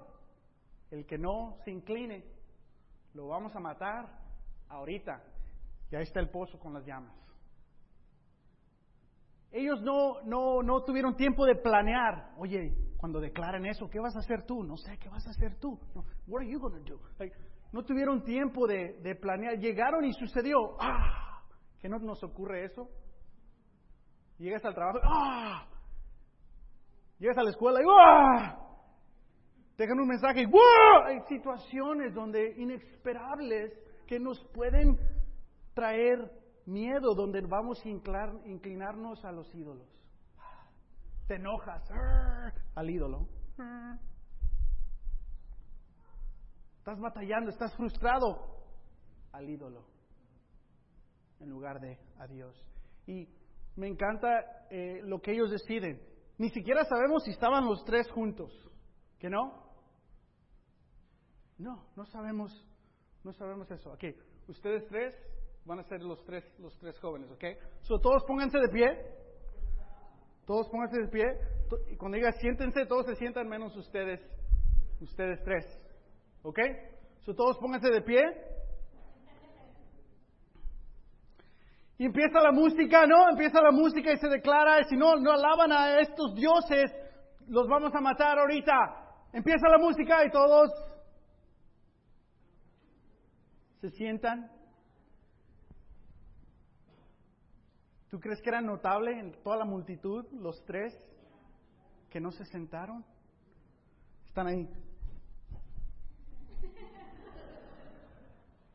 [0.91, 2.23] El que no se incline,
[3.13, 4.07] lo vamos a matar
[4.69, 5.21] ahorita.
[5.91, 7.24] Y ahí está el pozo con las llamas.
[9.57, 12.33] Ellos no, no, no tuvieron tiempo de planear.
[12.37, 14.65] Oye, cuando declaren eso, ¿qué vas a hacer tú?
[14.65, 15.79] No sé, ¿qué vas a hacer tú?
[15.95, 16.99] No, what are you going to do?
[17.71, 19.57] no tuvieron tiempo de, de, planear.
[19.57, 20.75] Llegaron y sucedió.
[20.77, 21.41] ¡Ah!
[21.79, 22.89] ¿Que no nos ocurre eso?
[24.39, 24.99] Llegas al trabajo.
[25.03, 25.65] ¡Ah!
[27.17, 28.59] Llegas a la escuela y ¡ah!
[29.77, 31.05] Dejan un mensaje y ¡ah!
[31.05, 33.71] Hay situaciones donde inesperables
[34.05, 34.99] que nos pueden
[35.73, 36.29] traer
[36.65, 39.87] miedo donde vamos a inclinarnos a los ídolos.
[41.27, 41.83] Te enojas
[42.75, 43.27] al ídolo.
[46.77, 48.63] Estás batallando, estás frustrado
[49.31, 49.85] al ídolo
[51.39, 52.55] en lugar de a Dios.
[53.07, 53.27] Y
[53.75, 56.01] me encanta eh, lo que ellos deciden.
[56.37, 58.51] Ni siquiera sabemos si estaban los tres juntos.
[59.19, 59.65] ¿Que no?
[61.57, 62.51] No, no sabemos,
[63.23, 63.93] no sabemos eso.
[63.93, 64.03] Ok,
[64.47, 65.15] ustedes tres
[65.65, 67.43] Van a ser los tres, los tres jóvenes, ¿ok?
[67.81, 68.85] So, todos pónganse de pie.
[70.45, 71.25] Todos pónganse de pie.
[71.91, 74.21] Y cuando diga siéntense, todos se sientan menos ustedes,
[75.01, 75.65] ustedes tres.
[76.43, 76.59] ¿Ok?
[77.21, 78.21] So, todos pónganse de pie.
[81.97, 83.29] Y empieza la música, ¿no?
[83.29, 86.91] Empieza la música y se declara, si no, no alaban a estos dioses,
[87.47, 88.73] los vamos a matar ahorita.
[89.33, 90.69] Empieza la música y todos
[93.81, 94.54] se sientan.
[98.15, 100.97] ¿Tú crees que era notable en toda la multitud, los tres,
[102.09, 103.03] que no se sentaron?
[104.25, 104.69] Están ahí.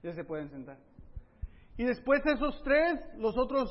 [0.02, 0.76] Ya se pueden sentar.
[1.78, 3.70] Y después de esos tres, los otros,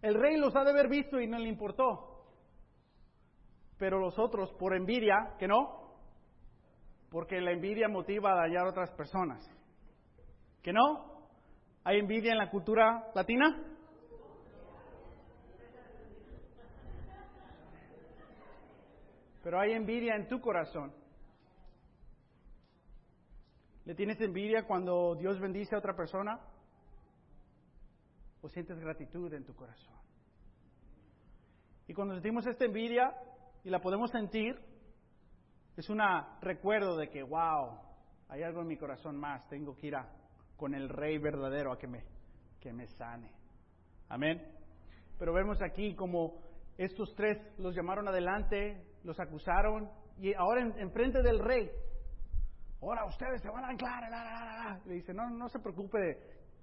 [0.00, 2.26] el rey los ha de haber visto y no le importó.
[3.78, 5.94] Pero los otros, por envidia, que no,
[7.08, 9.48] porque la envidia motiva a dañar a otras personas.
[10.60, 11.28] ¿Que no?
[11.84, 13.71] ¿Hay envidia en la cultura latina?
[19.42, 20.92] Pero hay envidia en tu corazón.
[23.84, 26.38] ¿Le tienes envidia cuando Dios bendice a otra persona?
[28.40, 29.94] ¿O sientes gratitud en tu corazón?
[31.88, 33.12] Y cuando sentimos esta envidia
[33.64, 34.56] y la podemos sentir,
[35.76, 36.00] es un
[36.40, 37.78] recuerdo de que, wow,
[38.28, 40.08] hay algo en mi corazón más, tengo que ir a,
[40.56, 42.04] con el Rey verdadero a que me,
[42.60, 43.32] que me sane.
[44.08, 44.40] Amén.
[45.18, 46.40] Pero vemos aquí como
[46.76, 51.70] estos tres los llamaron adelante, los acusaron y ahora en, frente del rey,
[52.80, 54.80] ahora ustedes se van a anclar.
[54.86, 56.18] Le dice, no, no se preocupe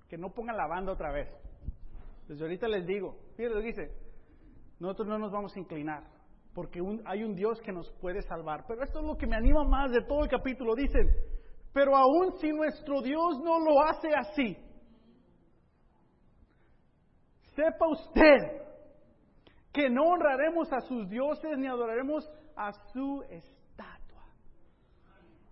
[0.08, 1.30] que no pongan la banda otra vez.
[2.28, 3.92] Desde ahorita les digo, fíjate, dice,
[4.80, 6.04] nosotros no nos vamos a inclinar,
[6.54, 8.66] porque hay un Dios que nos puede salvar.
[8.68, 10.76] Pero esto es lo que me anima más de todo el capítulo.
[10.76, 11.10] Dicen,
[11.74, 14.58] pero aún si nuestro Dios no lo hace así,
[17.56, 18.69] sepa usted
[19.72, 24.24] que no honraremos a sus dioses ni adoraremos a su estatua.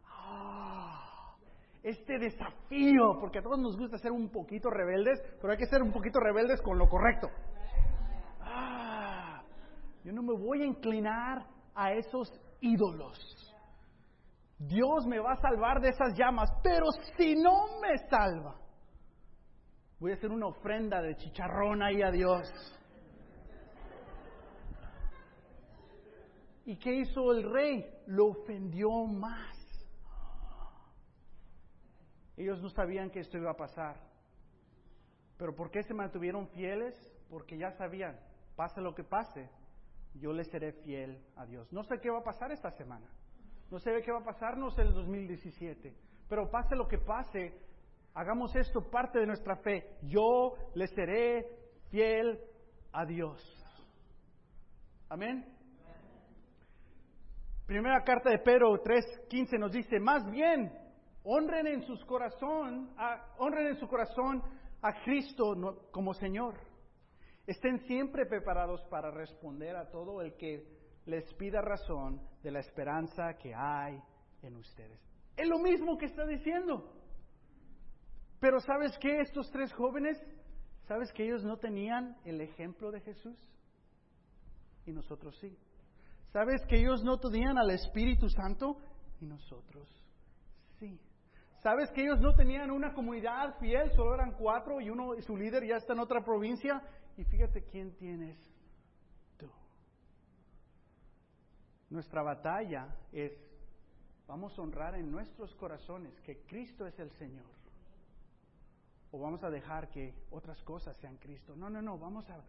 [0.05, 1.35] Ah,
[1.83, 5.81] este desafío, porque a todos nos gusta ser un poquito rebeldes, pero hay que ser
[5.81, 7.29] un poquito rebeldes con lo correcto.
[8.41, 9.41] Ah,
[10.03, 13.17] yo no me voy a inclinar a esos ídolos.
[14.57, 18.55] Dios me va a salvar de esas llamas, pero si no me salva,
[19.99, 22.51] voy a hacer una ofrenda de chicharrón ahí a Dios.
[26.67, 27.89] ¿Y qué hizo el rey?
[28.07, 29.57] Lo ofendió más.
[32.35, 33.95] Ellos no sabían que esto iba a pasar.
[35.37, 36.93] Pero ¿por qué se mantuvieron fieles?
[37.29, 38.19] Porque ya sabían,
[38.57, 39.49] pase lo que pase,
[40.15, 41.71] yo le seré fiel a Dios.
[41.71, 43.07] No sé qué va a pasar esta semana.
[43.71, 45.95] No sé qué va a pasarnos en el 2017.
[46.27, 47.57] Pero pase lo que pase,
[48.13, 49.97] hagamos esto parte de nuestra fe.
[50.01, 51.47] Yo le seré
[51.89, 52.41] fiel
[52.91, 53.41] a Dios.
[55.07, 55.56] Amén.
[57.67, 60.71] Primera carta de Pedro 3:15 nos dice, más bien,
[61.23, 62.95] honren en sus corazón,
[63.39, 64.41] honren en su corazón
[64.81, 65.53] a Cristo
[65.91, 66.55] como Señor.
[67.45, 70.65] Estén siempre preparados para responder a todo el que
[71.07, 74.01] les pida razón de la esperanza que hay
[74.43, 75.01] en ustedes.
[75.35, 76.89] Es lo mismo que está diciendo.
[78.39, 79.19] Pero ¿sabes qué?
[79.19, 80.17] Estos tres jóvenes,
[80.87, 83.37] ¿sabes que ellos no tenían el ejemplo de Jesús?
[84.85, 85.57] Y nosotros sí.
[86.31, 88.77] ¿Sabes que ellos no tenían al Espíritu Santo?
[89.19, 89.89] Y nosotros
[90.79, 90.99] sí.
[91.59, 93.91] ¿Sabes que ellos no tenían una comunidad fiel?
[93.91, 96.81] Solo eran cuatro y uno, su líder ya está en otra provincia.
[97.17, 98.37] Y fíjate quién tienes
[99.37, 99.49] tú.
[101.89, 103.33] Nuestra batalla es,
[104.27, 107.57] vamos a honrar en nuestros corazones que Cristo es el Señor.
[109.09, 111.55] O vamos a dejar que otras cosas sean Cristo.
[111.55, 112.39] No, no, no, vamos a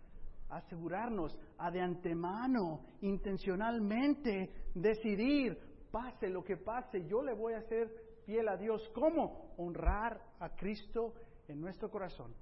[0.50, 5.58] asegurarnos a de antemano, intencionalmente, decidir,
[5.90, 7.90] pase lo que pase, yo le voy a hacer
[8.24, 8.82] fiel a Dios.
[8.94, 9.54] ¿Cómo?
[9.56, 11.14] Honrar a Cristo
[11.48, 12.34] en nuestro corazón.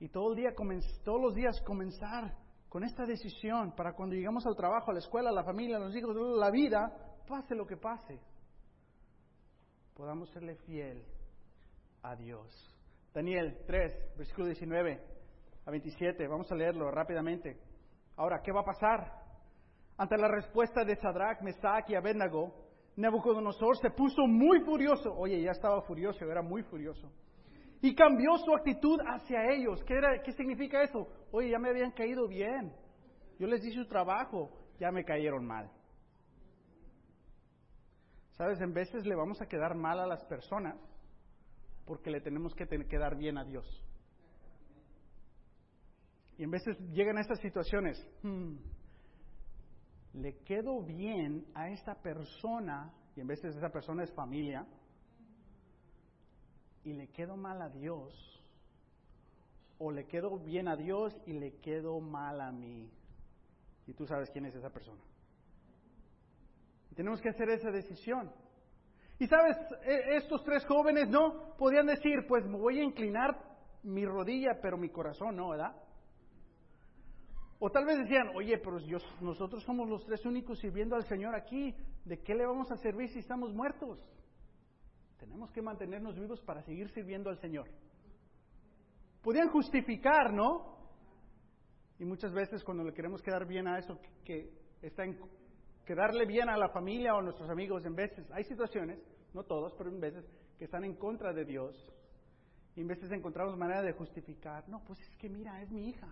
[0.00, 0.54] Y todo el día,
[1.04, 2.36] todos los días comenzar
[2.68, 5.80] con esta decisión para cuando llegamos al trabajo, a la escuela, a la familia, a
[5.80, 6.90] los hijos, a la vida,
[7.28, 8.18] pase lo que pase,
[9.94, 11.04] podamos serle fiel
[12.02, 12.48] a Dios.
[13.12, 15.11] Daniel 3, versículo 19
[15.64, 16.26] a 27.
[16.26, 17.58] Vamos a leerlo rápidamente.
[18.16, 19.12] Ahora, ¿qué va a pasar?
[19.96, 22.52] Ante la respuesta de Sadrach, Mesach y Abednego,
[22.96, 25.14] Nabucodonosor se puso muy furioso.
[25.14, 27.10] Oye, ya estaba furioso, era muy furioso.
[27.80, 29.82] Y cambió su actitud hacia ellos.
[29.84, 29.94] ¿Qué,
[30.24, 31.08] ¿Qué significa eso?
[31.32, 32.72] Oye, ya me habían caído bien.
[33.38, 35.70] Yo les di su trabajo, ya me cayeron mal.
[38.32, 40.76] Sabes, en veces le vamos a quedar mal a las personas
[41.86, 43.84] porque le tenemos que quedar bien a Dios.
[46.42, 48.56] Y en veces llegan a estas situaciones, hmm,
[50.14, 54.66] le quedo bien a esta persona, y en veces esa persona es familia,
[56.82, 58.42] y le quedo mal a Dios,
[59.78, 62.90] o le quedo bien a Dios y le quedo mal a mí.
[63.86, 65.00] Y tú sabes quién es esa persona.
[66.96, 68.32] tenemos que hacer esa decisión.
[69.20, 73.38] Y sabes, e, estos tres jóvenes no podían decir, pues me voy a inclinar
[73.84, 75.76] mi rodilla, pero mi corazón no, ¿verdad?
[77.64, 78.78] O tal vez decían, oye, pero
[79.20, 81.72] nosotros somos los tres únicos sirviendo al Señor aquí,
[82.04, 84.00] ¿de qué le vamos a servir si estamos muertos?
[85.16, 87.68] Tenemos que mantenernos vivos para seguir sirviendo al Señor.
[89.22, 90.76] Podían justificar, ¿no?
[92.00, 94.50] Y muchas veces cuando le queremos quedar bien a eso, que,
[94.82, 95.16] está en
[95.86, 98.98] quedarle bien a la familia o a nuestros amigos, en veces hay situaciones,
[99.34, 100.24] no todos, pero en veces,
[100.58, 101.76] que están en contra de Dios.
[102.74, 106.08] Y en veces encontramos manera de justificar, no, pues es que mira, es mi hija,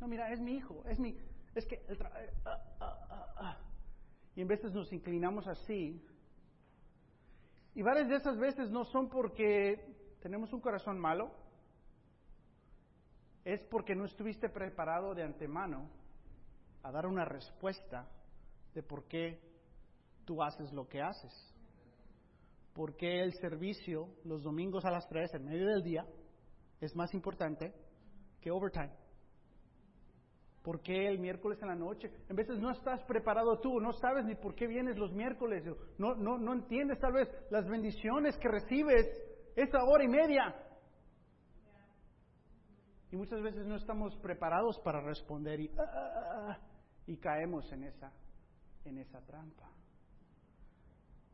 [0.00, 1.16] no, mira, es mi hijo, es mi,
[1.54, 3.58] es que el eh, ah, ah, ah,
[4.34, 6.04] y en veces nos inclinamos así.
[7.74, 11.32] Y varias de esas veces no son porque tenemos un corazón malo,
[13.44, 15.90] es porque no estuviste preparado de antemano
[16.82, 18.08] a dar una respuesta
[18.74, 19.40] de por qué
[20.24, 21.32] tú haces lo que haces.
[22.72, 26.06] ¿Por qué el servicio los domingos a las 3 en medio del día
[26.80, 27.72] es más importante
[28.40, 29.03] que overtime?
[30.64, 32.10] ¿Por qué el miércoles en la noche?
[32.26, 35.62] En veces no estás preparado tú, no sabes ni por qué vienes los miércoles,
[35.98, 39.06] no, no, no entiendes tal vez las bendiciones que recibes
[39.54, 40.54] esa hora y media.
[43.10, 46.58] Y muchas veces no estamos preparados para responder y, ah, ah, ah,
[47.06, 48.10] y caemos en esa,
[48.86, 49.70] en esa trampa.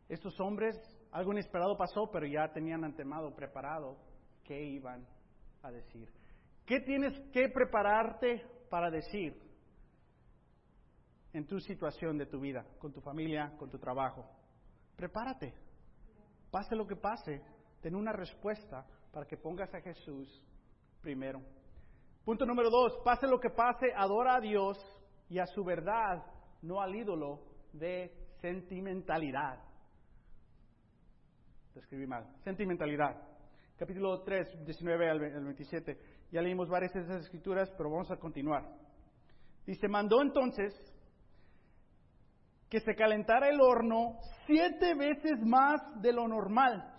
[0.09, 0.77] Estos hombres,
[1.13, 3.97] algo inesperado pasó, pero ya tenían antemado preparado
[4.43, 5.07] qué iban
[5.63, 6.13] a decir.
[6.67, 9.37] ¿Qué tienes que prepararte para decir
[11.33, 14.25] en tu situación de tu vida, con tu familia, con tu trabajo.
[14.97, 15.53] Prepárate.
[16.51, 17.43] Pase lo que pase,
[17.81, 20.43] ten una respuesta para que pongas a Jesús
[21.01, 21.43] primero.
[22.25, 24.79] Punto número dos, pase lo que pase, adora a Dios
[25.29, 26.25] y a su verdad,
[26.63, 27.41] no al ídolo
[27.73, 29.59] de sentimentalidad.
[31.73, 32.27] Te escribí mal.
[32.45, 33.17] Sentimentalidad.
[33.77, 35.99] Capítulo 3, 19 al 27.
[36.31, 38.65] Ya leímos varias de esas escrituras, pero vamos a continuar.
[39.67, 40.75] Dice, mandó entonces
[42.69, 46.95] que se calentara el horno siete veces más de lo normal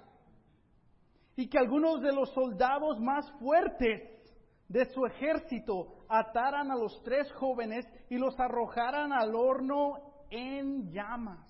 [1.38, 4.01] y que algunos de los soldados más fuertes
[4.67, 9.93] de su ejército ataran a los tres jóvenes y los arrojaran al horno
[10.29, 11.47] en llamas.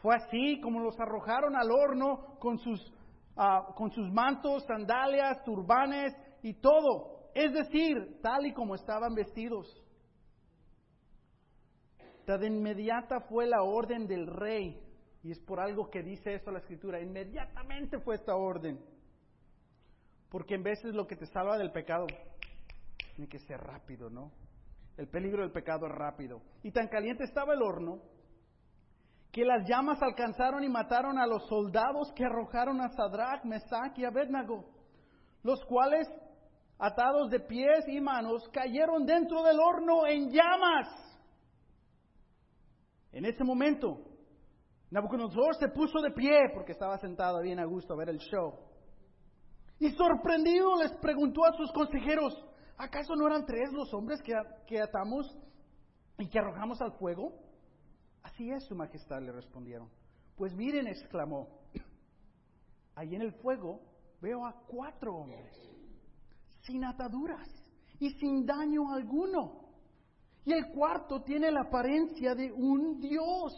[0.00, 2.80] Fue así como los arrojaron al horno con sus,
[3.36, 6.14] ah, con sus mantos, sandalias, turbanes
[6.48, 7.30] y todo.
[7.34, 9.66] Es decir, tal y como estaban vestidos.
[12.26, 14.78] De inmediata fue la orden del rey.
[15.22, 17.00] Y es por algo que dice esto la escritura.
[17.00, 18.78] Inmediatamente fue esta orden.
[20.30, 22.06] Porque en veces lo que te salva del pecado
[23.14, 24.30] tiene que ser rápido, ¿no?
[24.96, 26.42] El peligro del pecado es rápido.
[26.62, 28.02] Y tan caliente estaba el horno
[29.32, 34.04] que las llamas alcanzaron y mataron a los soldados que arrojaron a Sadrach, Mesach y
[34.04, 34.64] Abednego,
[35.42, 36.08] los cuales,
[36.78, 40.86] atados de pies y manos, cayeron dentro del horno en llamas.
[43.12, 43.98] En ese momento,
[44.90, 48.54] Nabucodonosor se puso de pie porque estaba sentado bien a gusto a ver el show.
[49.80, 52.34] Y sorprendido les preguntó a sus consejeros,
[52.76, 54.32] ¿acaso no eran tres los hombres que,
[54.66, 55.26] que atamos
[56.18, 57.32] y que arrojamos al fuego?
[58.22, 59.88] Así es, Su Majestad, le respondieron.
[60.36, 61.48] Pues miren, exclamó,
[62.94, 63.80] ahí en el fuego
[64.20, 65.54] veo a cuatro hombres,
[66.68, 67.48] sin ataduras
[67.98, 69.68] y sin daño alguno.
[70.44, 73.52] Y el cuarto tiene la apariencia de un dios.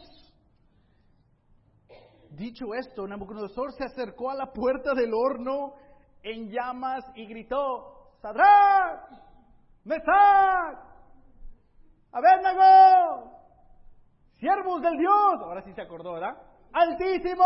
[2.31, 5.73] Dicho esto, Nabucodonosor se acercó a la puerta del horno
[6.23, 9.09] en llamas y gritó, Sadrach,
[9.83, 10.79] Mesach,
[12.13, 13.37] Abednego,
[14.39, 16.37] siervos del Dios, ahora sí se acordó, ¿verdad?
[16.71, 17.45] Altísimo,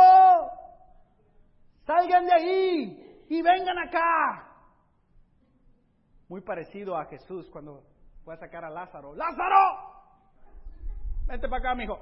[1.86, 4.55] salgan de ahí y vengan acá.
[6.28, 7.84] Muy parecido a Jesús cuando
[8.24, 9.14] fue a sacar a Lázaro.
[9.14, 9.94] Lázaro,
[11.28, 12.00] vente para acá, mijo.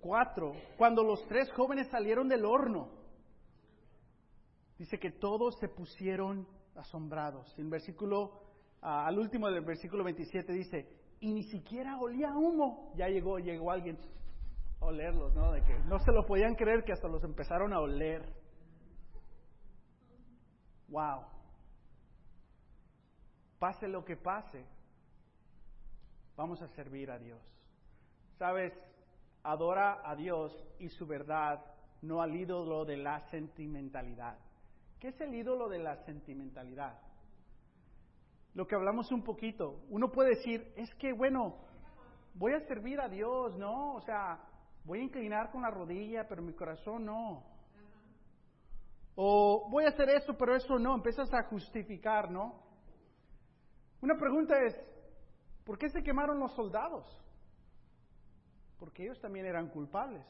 [0.00, 2.88] Cuatro, cuando los tres jóvenes salieron del horno,
[4.78, 7.56] dice que todos se pusieron asombrados.
[7.58, 8.40] En versículo,
[8.80, 10.88] ah, al último del versículo 27 dice,
[11.20, 12.92] y ni siquiera olía humo.
[12.96, 13.98] Ya llegó, llegó alguien
[14.80, 15.52] a olerlos, ¿no?
[15.52, 18.22] De que no se lo podían creer que hasta los empezaron a oler.
[20.90, 21.24] Wow.
[23.58, 24.64] Pase lo que pase,
[26.36, 27.40] vamos a servir a Dios.
[28.38, 28.72] Sabes,
[29.42, 31.64] adora a Dios y su verdad,
[32.02, 34.38] no al ídolo de la sentimentalidad.
[34.98, 36.98] ¿Qué es el ídolo de la sentimentalidad?
[38.54, 39.84] Lo que hablamos un poquito.
[39.90, 41.56] Uno puede decir, es que, bueno,
[42.34, 43.94] voy a servir a Dios, ¿no?
[43.94, 44.40] O sea,
[44.84, 47.44] voy a inclinar con la rodilla, pero mi corazón no.
[49.14, 50.94] O voy a hacer eso, pero eso no.
[50.94, 52.62] Empiezas a justificar, ¿no?
[54.00, 54.74] Una pregunta es,
[55.64, 57.20] ¿por qué se quemaron los soldados?
[58.80, 60.26] porque ellos también eran culpables,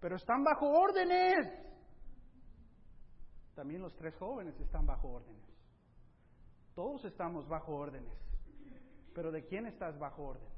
[0.00, 1.46] pero están bajo órdenes.
[3.54, 5.44] También los tres jóvenes están bajo órdenes.
[6.74, 8.18] Todos estamos bajo órdenes.
[9.14, 10.48] Pero ¿de quién estás bajo orden?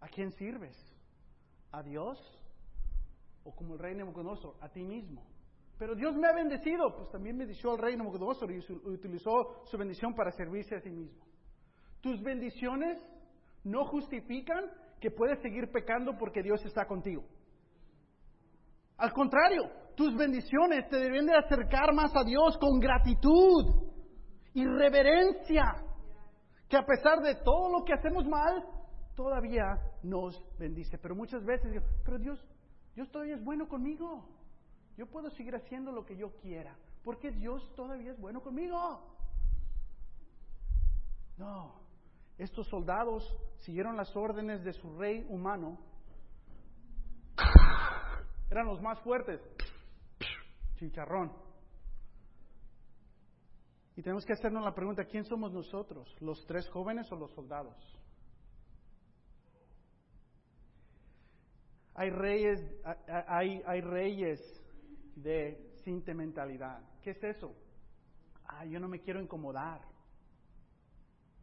[0.00, 0.74] ¿A quién sirves?
[1.72, 2.18] ¿A Dios?
[3.44, 5.22] ¿O como el rey Nebuchadnezzar, a ti mismo?
[5.82, 10.14] Pero Dios me ha bendecido, pues también bendició al rey Nebuchadnezzar y utilizó su bendición
[10.14, 11.20] para servirse a sí mismo.
[12.00, 13.04] Tus bendiciones
[13.64, 14.70] no justifican
[15.00, 17.24] que puedes seguir pecando porque Dios está contigo.
[18.96, 19.62] Al contrario,
[19.96, 23.90] tus bendiciones te deben de acercar más a Dios con gratitud
[24.54, 25.64] y reverencia,
[26.68, 28.64] que a pesar de todo lo que hacemos mal,
[29.16, 29.64] todavía
[30.04, 30.96] nos bendice.
[30.98, 32.38] Pero muchas veces digo, pero Dios,
[32.94, 34.41] Dios todavía es bueno conmigo.
[34.96, 39.16] Yo puedo seguir haciendo lo que yo quiera, porque Dios todavía es bueno conmigo.
[41.38, 41.74] No,
[42.38, 43.24] estos soldados
[43.60, 45.78] siguieron las órdenes de su rey humano.
[48.50, 49.40] Eran los más fuertes.
[50.76, 51.32] Chicharrón.
[53.96, 56.14] Y tenemos que hacernos la pregunta, ¿quién somos nosotros?
[56.20, 57.76] ¿Los tres jóvenes o los soldados?
[61.94, 62.60] Hay reyes,
[63.28, 64.40] hay, hay reyes
[65.16, 66.82] de sentimentalidad.
[67.02, 67.54] ¿Qué es eso?
[68.44, 69.80] Ah, yo no me quiero incomodar.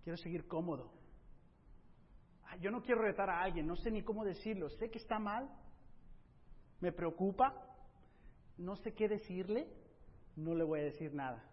[0.04, 0.92] Quiero seguir cómodo.
[2.62, 4.70] yo no quiero retar a alguien, no sé ni cómo decirlo.
[4.72, 5.50] Sé que está mal,
[6.80, 7.54] me preocupa,
[8.58, 9.68] no sé qué decirle,
[10.36, 11.44] no le voy a decir nada.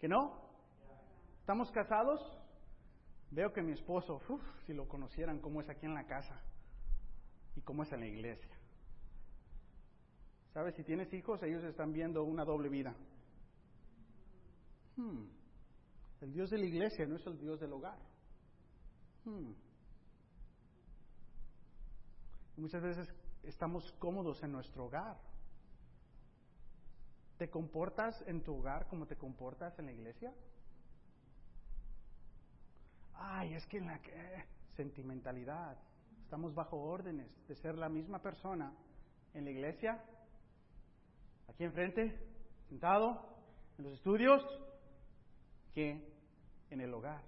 [0.00, 0.44] ¿Que no?
[1.40, 2.20] ¿Estamos casados?
[3.30, 4.20] Veo que mi esposo,
[4.66, 6.40] si lo conocieran cómo es aquí en la casa
[7.56, 8.53] y cómo es en la iglesia.
[10.54, 10.76] ¿Sabes?
[10.76, 12.94] Si tienes hijos, ellos están viendo una doble vida.
[14.96, 15.24] Hmm.
[16.20, 17.98] El Dios de la iglesia no es el Dios del hogar.
[19.24, 19.52] Hmm.
[22.56, 23.08] Muchas veces
[23.42, 25.18] estamos cómodos en nuestro hogar.
[27.36, 30.32] ¿Te comportas en tu hogar como te comportas en la iglesia?
[33.14, 34.44] Ay, es que en la que
[34.76, 35.76] sentimentalidad.
[36.22, 38.72] Estamos bajo órdenes de ser la misma persona
[39.34, 40.00] en la iglesia,
[41.48, 42.18] aquí enfrente,
[42.68, 43.34] sentado,
[43.78, 44.42] en los estudios,
[45.74, 46.14] que
[46.70, 47.22] en el hogar.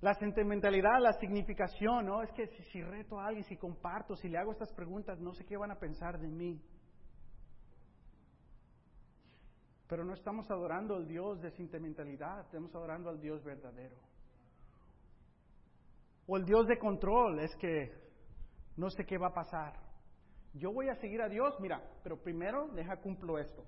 [0.00, 2.22] La sentimentalidad, la significación, ¿no?
[2.22, 5.44] Es que si, reto a alguien, si comparto, si le hago estas preguntas, no sé
[5.44, 6.60] qué van a pensar de mí.
[9.86, 13.96] Pero no estamos adorando al Dios de sentimentalidad, estamos adorando al Dios verdadero.
[16.26, 17.92] O el Dios de control, es que
[18.76, 19.91] no sé qué va a pasar.
[20.54, 23.64] Yo voy a seguir a Dios, mira, pero primero deja cumplo esto.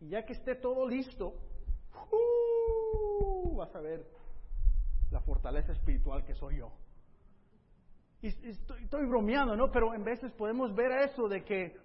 [0.00, 1.34] Y ya que esté todo listo,
[2.12, 4.06] uh, vas a ver
[5.10, 6.72] la fortaleza espiritual que soy yo.
[8.22, 9.70] Y estoy, estoy bromeando, ¿no?
[9.70, 11.76] Pero en veces podemos ver eso de que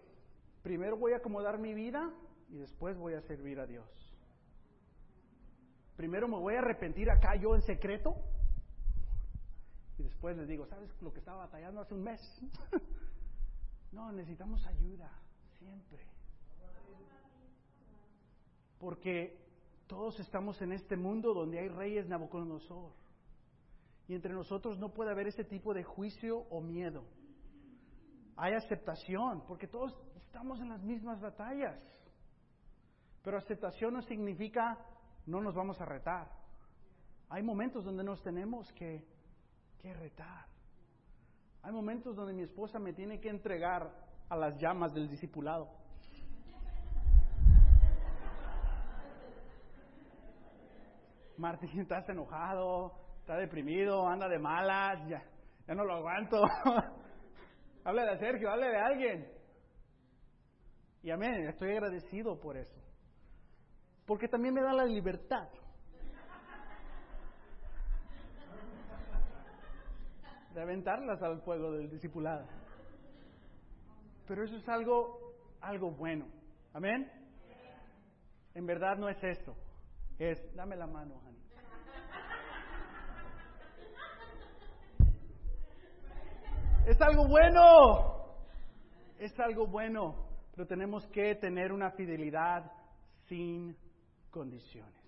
[0.64, 2.10] primero voy a acomodar mi vida
[2.50, 3.86] y después voy a servir a Dios.
[5.98, 8.16] Primero me voy a arrepentir acá yo en secreto
[9.98, 12.22] y después les digo, ¿sabes lo que estaba batallando hace un mes?
[13.92, 15.12] no, necesitamos ayuda,
[15.60, 16.06] siempre.
[18.80, 19.38] Porque
[19.88, 22.94] todos estamos en este mundo donde hay reyes Nabucodonosor.
[24.08, 27.04] Y entre nosotros no puede haber ese tipo de juicio o miedo.
[28.38, 31.78] Hay aceptación, porque todos estamos en las mismas batallas.
[33.24, 34.80] Pero aceptación no significa
[35.26, 36.32] no nos vamos a retar.
[37.30, 39.06] Hay momentos donde nos tenemos que,
[39.80, 40.51] que retar.
[41.64, 43.92] Hay momentos donde mi esposa me tiene que entregar
[44.30, 45.70] a las llamas del discipulado.
[51.38, 55.24] Martín, estás enojado, está deprimido, anda de malas, ya,
[55.68, 56.42] ya no lo aguanto.
[57.84, 59.32] hable de Sergio, hable de alguien.
[61.04, 62.80] Y amén, estoy agradecido por eso.
[64.06, 65.48] Porque también me da la libertad.
[70.54, 72.46] De aventarlas al fuego del discipulado.
[74.28, 76.26] Pero eso es algo, algo bueno.
[76.74, 77.10] Amén.
[78.54, 79.56] En verdad no es eso.
[80.20, 81.42] Es, dame la mano, Hani.
[86.86, 88.36] Es algo bueno.
[89.20, 90.16] Es algo bueno.
[90.54, 92.72] Pero tenemos que tener una fidelidad
[93.28, 93.78] sin
[94.30, 95.02] condiciones.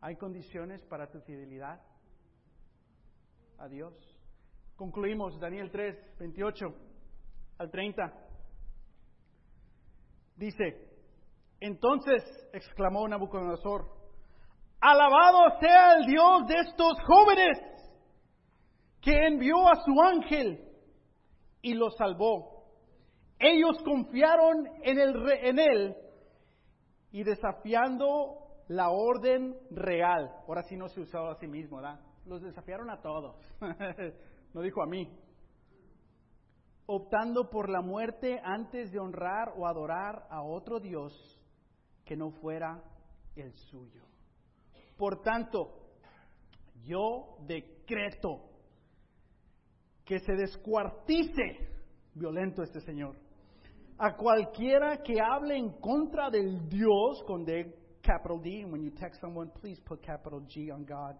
[0.00, 1.80] ¿Hay condiciones para tu fidelidad
[3.58, 3.94] a Dios?
[4.76, 6.66] Concluimos Daniel 3, 28
[7.58, 8.12] al 30.
[10.36, 10.88] Dice,
[11.60, 13.86] entonces exclamó Nabucodonosor,
[14.80, 17.58] alabado sea el Dios de estos jóvenes
[19.00, 20.64] que envió a su ángel
[21.60, 22.64] y los salvó.
[23.40, 25.96] Ellos confiaron en, el, en él
[27.10, 30.30] y desafiando la orden real.
[30.46, 32.00] Ahora sí no se usaba a sí mismo, ¿verdad?
[32.28, 33.36] Los desafiaron a todos.
[34.54, 35.08] no dijo a mí.
[36.86, 41.12] Optando por la muerte antes de honrar o adorar a otro Dios
[42.04, 42.82] que no fuera
[43.34, 44.02] el suyo.
[44.96, 45.88] Por tanto,
[46.84, 48.42] yo decreto
[50.04, 51.68] que se descuartice,
[52.14, 53.16] violento este señor,
[53.98, 59.20] a cualquiera que hable en contra del Dios con D, capital D, when you text
[59.20, 61.16] someone, please put capital G on God.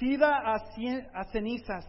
[0.00, 1.84] Sida a, a cenizas,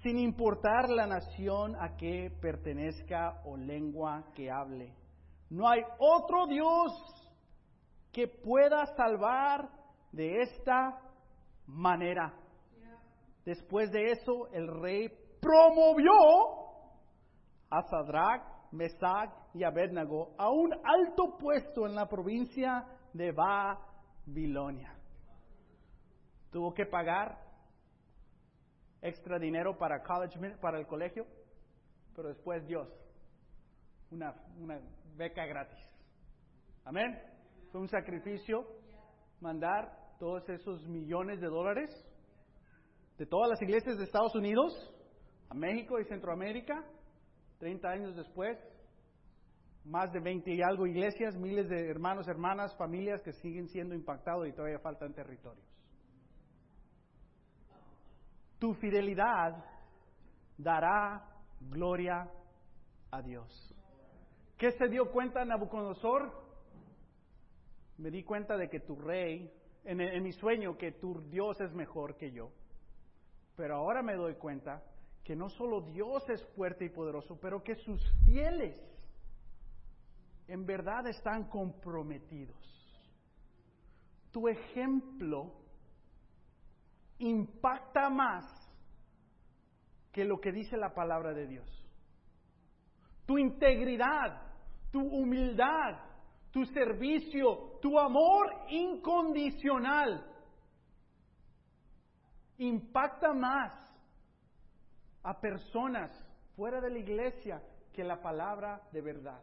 [0.00, 4.94] sin importar la nación a que pertenezca o lengua que hable.
[5.50, 6.92] No hay otro Dios
[8.12, 9.68] que pueda salvar
[10.12, 11.00] de esta
[11.66, 12.32] manera.
[13.44, 15.08] Después de eso, el rey
[15.40, 16.12] promovió
[17.70, 24.95] a Sadrach, Mesach y Abednego a un alto puesto en la provincia de Babilonia.
[26.56, 27.38] Tuvo que pagar
[29.02, 31.26] extra dinero para, college, para el colegio,
[32.14, 32.88] pero después Dios,
[34.10, 34.80] una, una
[35.18, 35.78] beca gratis.
[36.86, 37.14] Amén.
[37.70, 38.66] Fue un sacrificio
[39.38, 41.90] mandar todos esos millones de dólares
[43.18, 44.72] de todas las iglesias de Estados Unidos
[45.50, 46.82] a México y Centroamérica
[47.58, 48.56] 30 años después,
[49.84, 54.48] más de 20 y algo iglesias, miles de hermanos, hermanas, familias que siguen siendo impactados
[54.48, 55.75] y todavía faltan territorios.
[58.58, 59.64] Tu fidelidad
[60.56, 61.24] dará
[61.60, 62.30] gloria
[63.10, 63.74] a Dios.
[64.56, 66.32] ¿Qué se dio cuenta Nabucodonosor?
[67.98, 69.52] Me di cuenta de que tu rey,
[69.84, 72.50] en, en mi sueño, que tu Dios es mejor que yo.
[73.56, 74.82] Pero ahora me doy cuenta
[75.24, 78.78] que no solo Dios es fuerte y poderoso, pero que sus fieles
[80.48, 82.56] en verdad están comprometidos.
[84.30, 85.52] Tu ejemplo
[87.18, 88.44] impacta más
[90.12, 91.84] que lo que dice la palabra de Dios.
[93.26, 94.42] Tu integridad,
[94.90, 95.98] tu humildad,
[96.50, 100.24] tu servicio, tu amor incondicional
[102.58, 103.74] impacta más
[105.22, 106.10] a personas
[106.54, 107.62] fuera de la iglesia
[107.92, 109.42] que la palabra de verdad.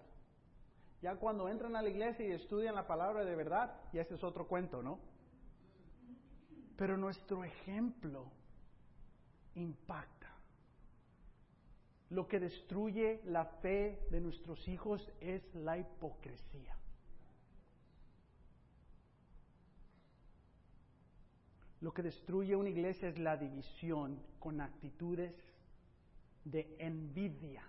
[1.01, 4.24] Ya cuando entran a la iglesia y estudian la palabra de verdad, ya ese es
[4.24, 4.99] otro cuento, ¿no?
[6.76, 8.32] Pero nuestro ejemplo
[9.55, 10.30] impacta.
[12.09, 16.76] Lo que destruye la fe de nuestros hijos es la hipocresía.
[21.82, 25.34] Lo que destruye una iglesia es la división con actitudes
[26.45, 27.63] de envidia.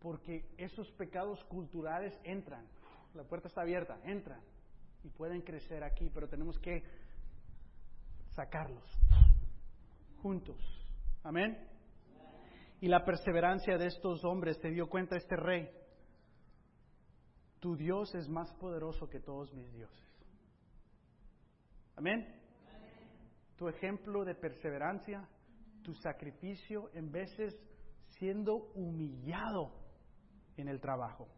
[0.00, 2.66] Porque esos pecados culturales entran,
[3.14, 4.40] la puerta está abierta, entran
[5.02, 6.82] y pueden crecer aquí, pero tenemos que
[8.34, 8.84] sacarlos
[10.22, 10.58] juntos.
[11.22, 11.56] Amén.
[12.80, 15.70] Y la perseverancia de estos hombres se dio cuenta este rey.
[17.60, 20.10] Tu Dios es más poderoso que todos mis dioses.
[21.96, 22.26] Amén.
[23.56, 25.28] Tu ejemplo de perseverancia,
[25.82, 27.54] tu sacrificio, en veces
[28.18, 29.74] siendo humillado
[30.56, 31.28] en el trabajo,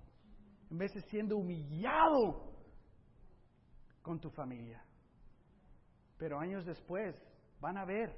[0.70, 2.52] en veces siendo humillado
[4.02, 4.84] con tu familia.
[6.18, 7.16] Pero años después
[7.60, 8.14] van a ver,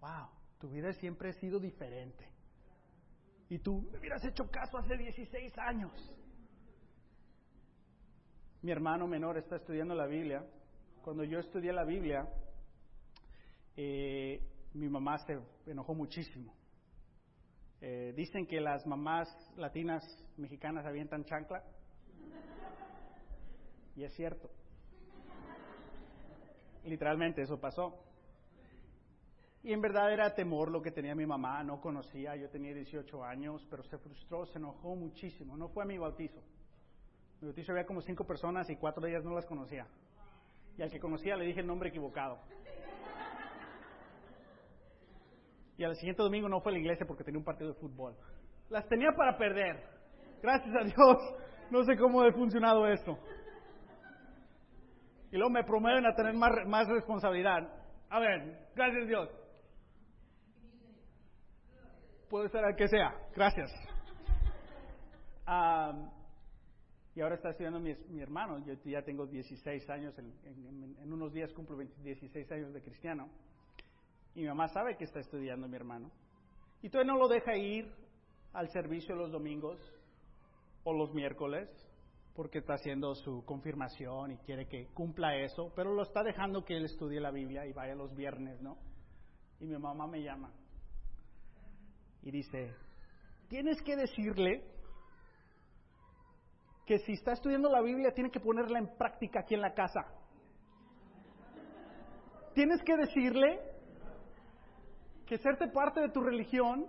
[0.00, 0.28] wow,
[0.58, 2.28] tu vida siempre ha sido diferente.
[3.48, 5.92] Y tú me hubieras hecho caso hace 16 años.
[8.62, 10.44] Mi hermano menor está estudiando la Biblia
[11.06, 12.28] cuando yo estudié la Biblia,
[13.76, 14.40] eh,
[14.74, 16.52] mi mamá se enojó muchísimo.
[17.80, 20.02] Eh, dicen que las mamás latinas
[20.36, 21.62] mexicanas avientan chancla.
[23.94, 24.50] Y es cierto.
[26.86, 28.02] Literalmente eso pasó.
[29.62, 33.24] Y en verdad era temor lo que tenía mi mamá, no conocía, yo tenía 18
[33.24, 35.56] años, pero se frustró, se enojó muchísimo.
[35.56, 36.40] No fue a mi bautizo.
[37.40, 39.86] Mi bautizo había como cinco personas y cuatro de ellas no las conocía
[40.78, 42.38] y al que conocía le dije el nombre equivocado.
[45.78, 48.14] Y al siguiente domingo no fue a la iglesia porque tenía un partido de fútbol.
[48.70, 49.82] Las tenía para perder.
[50.42, 51.16] Gracias a Dios.
[51.70, 53.18] No sé cómo ha funcionado esto.
[55.30, 57.68] Y luego me promueven a tener más, más responsabilidad.
[58.10, 59.28] A ver, gracias Dios.
[62.28, 63.14] Puede ser al que sea.
[63.34, 63.70] Gracias.
[65.46, 66.10] Um,
[67.14, 68.58] y ahora está estudiando mi, mi hermano.
[68.58, 73.28] Yo ya tengo 16 años, en, unos días cumplo 16 años de cristiano.
[74.34, 76.10] Y mi mamá sabe que está estudiando mi hermano.
[76.82, 77.90] Y todavía no lo deja ir
[78.52, 79.78] al servicio los domingos
[80.84, 81.68] o los miércoles,
[82.36, 86.76] porque está haciendo su confirmación y quiere que cumpla eso, pero lo está dejando que
[86.76, 88.76] él estudie la Biblia y vaya los viernes, ¿no?
[89.58, 90.52] Y mi mamá me llama
[92.22, 92.74] y dice,
[93.48, 94.64] tienes que decirle
[96.84, 100.00] que si está estudiando la Biblia tiene que ponerla en práctica aquí en la casa.
[102.54, 103.60] Tienes que decirle
[105.26, 106.86] que serte parte de tu religión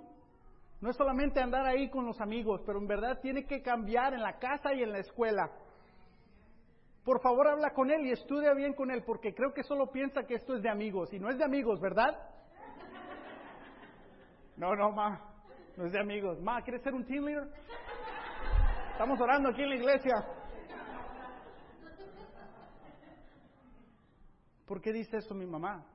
[0.79, 4.21] no es solamente andar ahí con los amigos, pero en verdad tiene que cambiar en
[4.21, 5.49] la casa y en la escuela.
[7.03, 10.23] Por favor, habla con él y estudia bien con él, porque creo que solo piensa
[10.23, 12.15] que esto es de amigos, y no es de amigos, ¿verdad?
[14.57, 15.19] No, no, ma,
[15.77, 16.39] no es de amigos.
[16.41, 17.47] Ma, ¿quieres ser un team leader?
[18.91, 20.13] Estamos orando aquí en la iglesia.
[24.65, 25.85] ¿Por qué dice eso mi mamá?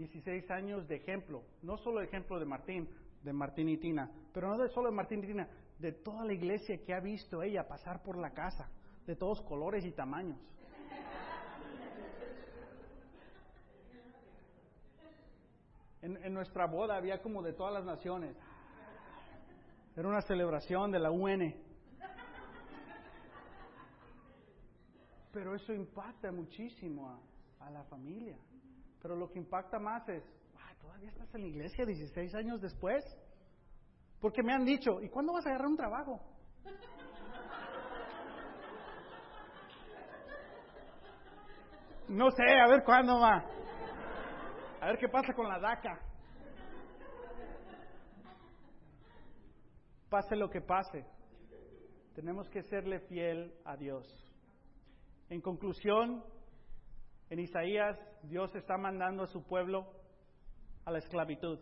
[0.00, 2.88] 16 años de ejemplo, no solo ejemplo de Martín,
[3.22, 5.46] de Martín y Tina, pero no de solo de Martín y Tina,
[5.78, 8.70] de toda la iglesia que ha visto ella pasar por la casa,
[9.06, 10.38] de todos colores y tamaños.
[16.02, 18.34] En, en nuestra boda había como de todas las naciones.
[19.94, 21.54] Era una celebración de la UN.
[25.30, 27.20] Pero eso impacta muchísimo
[27.60, 28.38] a, la familia.
[29.02, 30.22] Pero lo que impacta más es,
[30.80, 33.04] ¿todavía estás en la iglesia 16 años después?
[34.20, 36.20] Porque me han dicho, ¿y cuándo vas a agarrar un trabajo?
[42.08, 43.44] No sé, a ver cuándo va.
[44.80, 46.00] A ver qué pasa con la DACA.
[50.08, 51.06] Pase lo que pase,
[52.16, 54.04] tenemos que serle fiel a Dios.
[55.28, 56.24] En conclusión,
[57.30, 59.86] En Isaías, Dios está mandando a su pueblo
[60.84, 61.60] a la esclavitud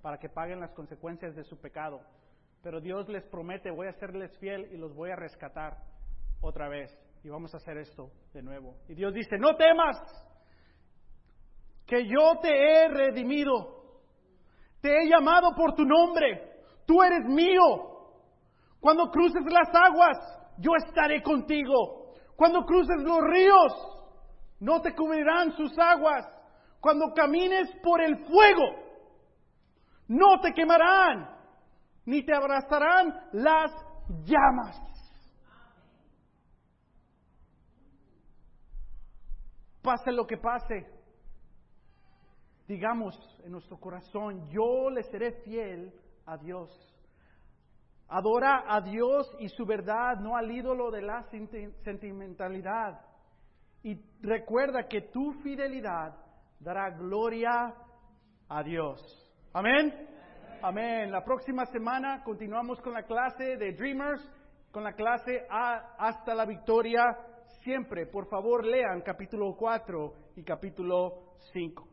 [0.00, 2.00] para que paguen las consecuencias de su pecado.
[2.62, 5.76] Pero Dios les promete, voy a serles fiel y los voy a rescatar
[6.40, 6.90] otra vez.
[7.24, 8.76] Y vamos a hacer esto de nuevo.
[8.88, 9.96] Y Dios dice, no temas,
[11.84, 13.80] que yo te he redimido.
[14.80, 16.62] Te he llamado por tu nombre.
[16.86, 17.60] Tú eres mío.
[18.78, 20.16] Cuando cruces las aguas,
[20.58, 22.14] yo estaré contigo.
[22.36, 23.99] Cuando cruces los ríos,
[24.60, 26.26] no te cubrirán sus aguas.
[26.80, 28.64] Cuando camines por el fuego,
[30.08, 31.28] no te quemarán,
[32.04, 33.72] ni te abrazarán las
[34.24, 34.76] llamas.
[39.82, 40.86] Pase lo que pase,
[42.68, 45.92] digamos en nuestro corazón, yo le seré fiel
[46.26, 46.70] a Dios.
[48.08, 51.24] Adora a Dios y su verdad, no al ídolo de la
[51.84, 53.09] sentimentalidad.
[53.82, 56.14] Y recuerda que tu fidelidad
[56.58, 57.74] dará gloria
[58.48, 59.00] a Dios.
[59.52, 60.08] Amén.
[60.62, 61.10] Amén.
[61.10, 64.20] La próxima semana continuamos con la clase de Dreamers,
[64.70, 67.02] con la clase hasta la victoria
[67.62, 68.06] siempre.
[68.06, 71.88] Por favor, lean capítulo 4 y capítulo 5.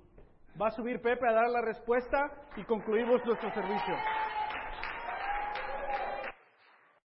[0.62, 3.96] Va a subir Pepe a dar la respuesta y concluimos nuestro servicio.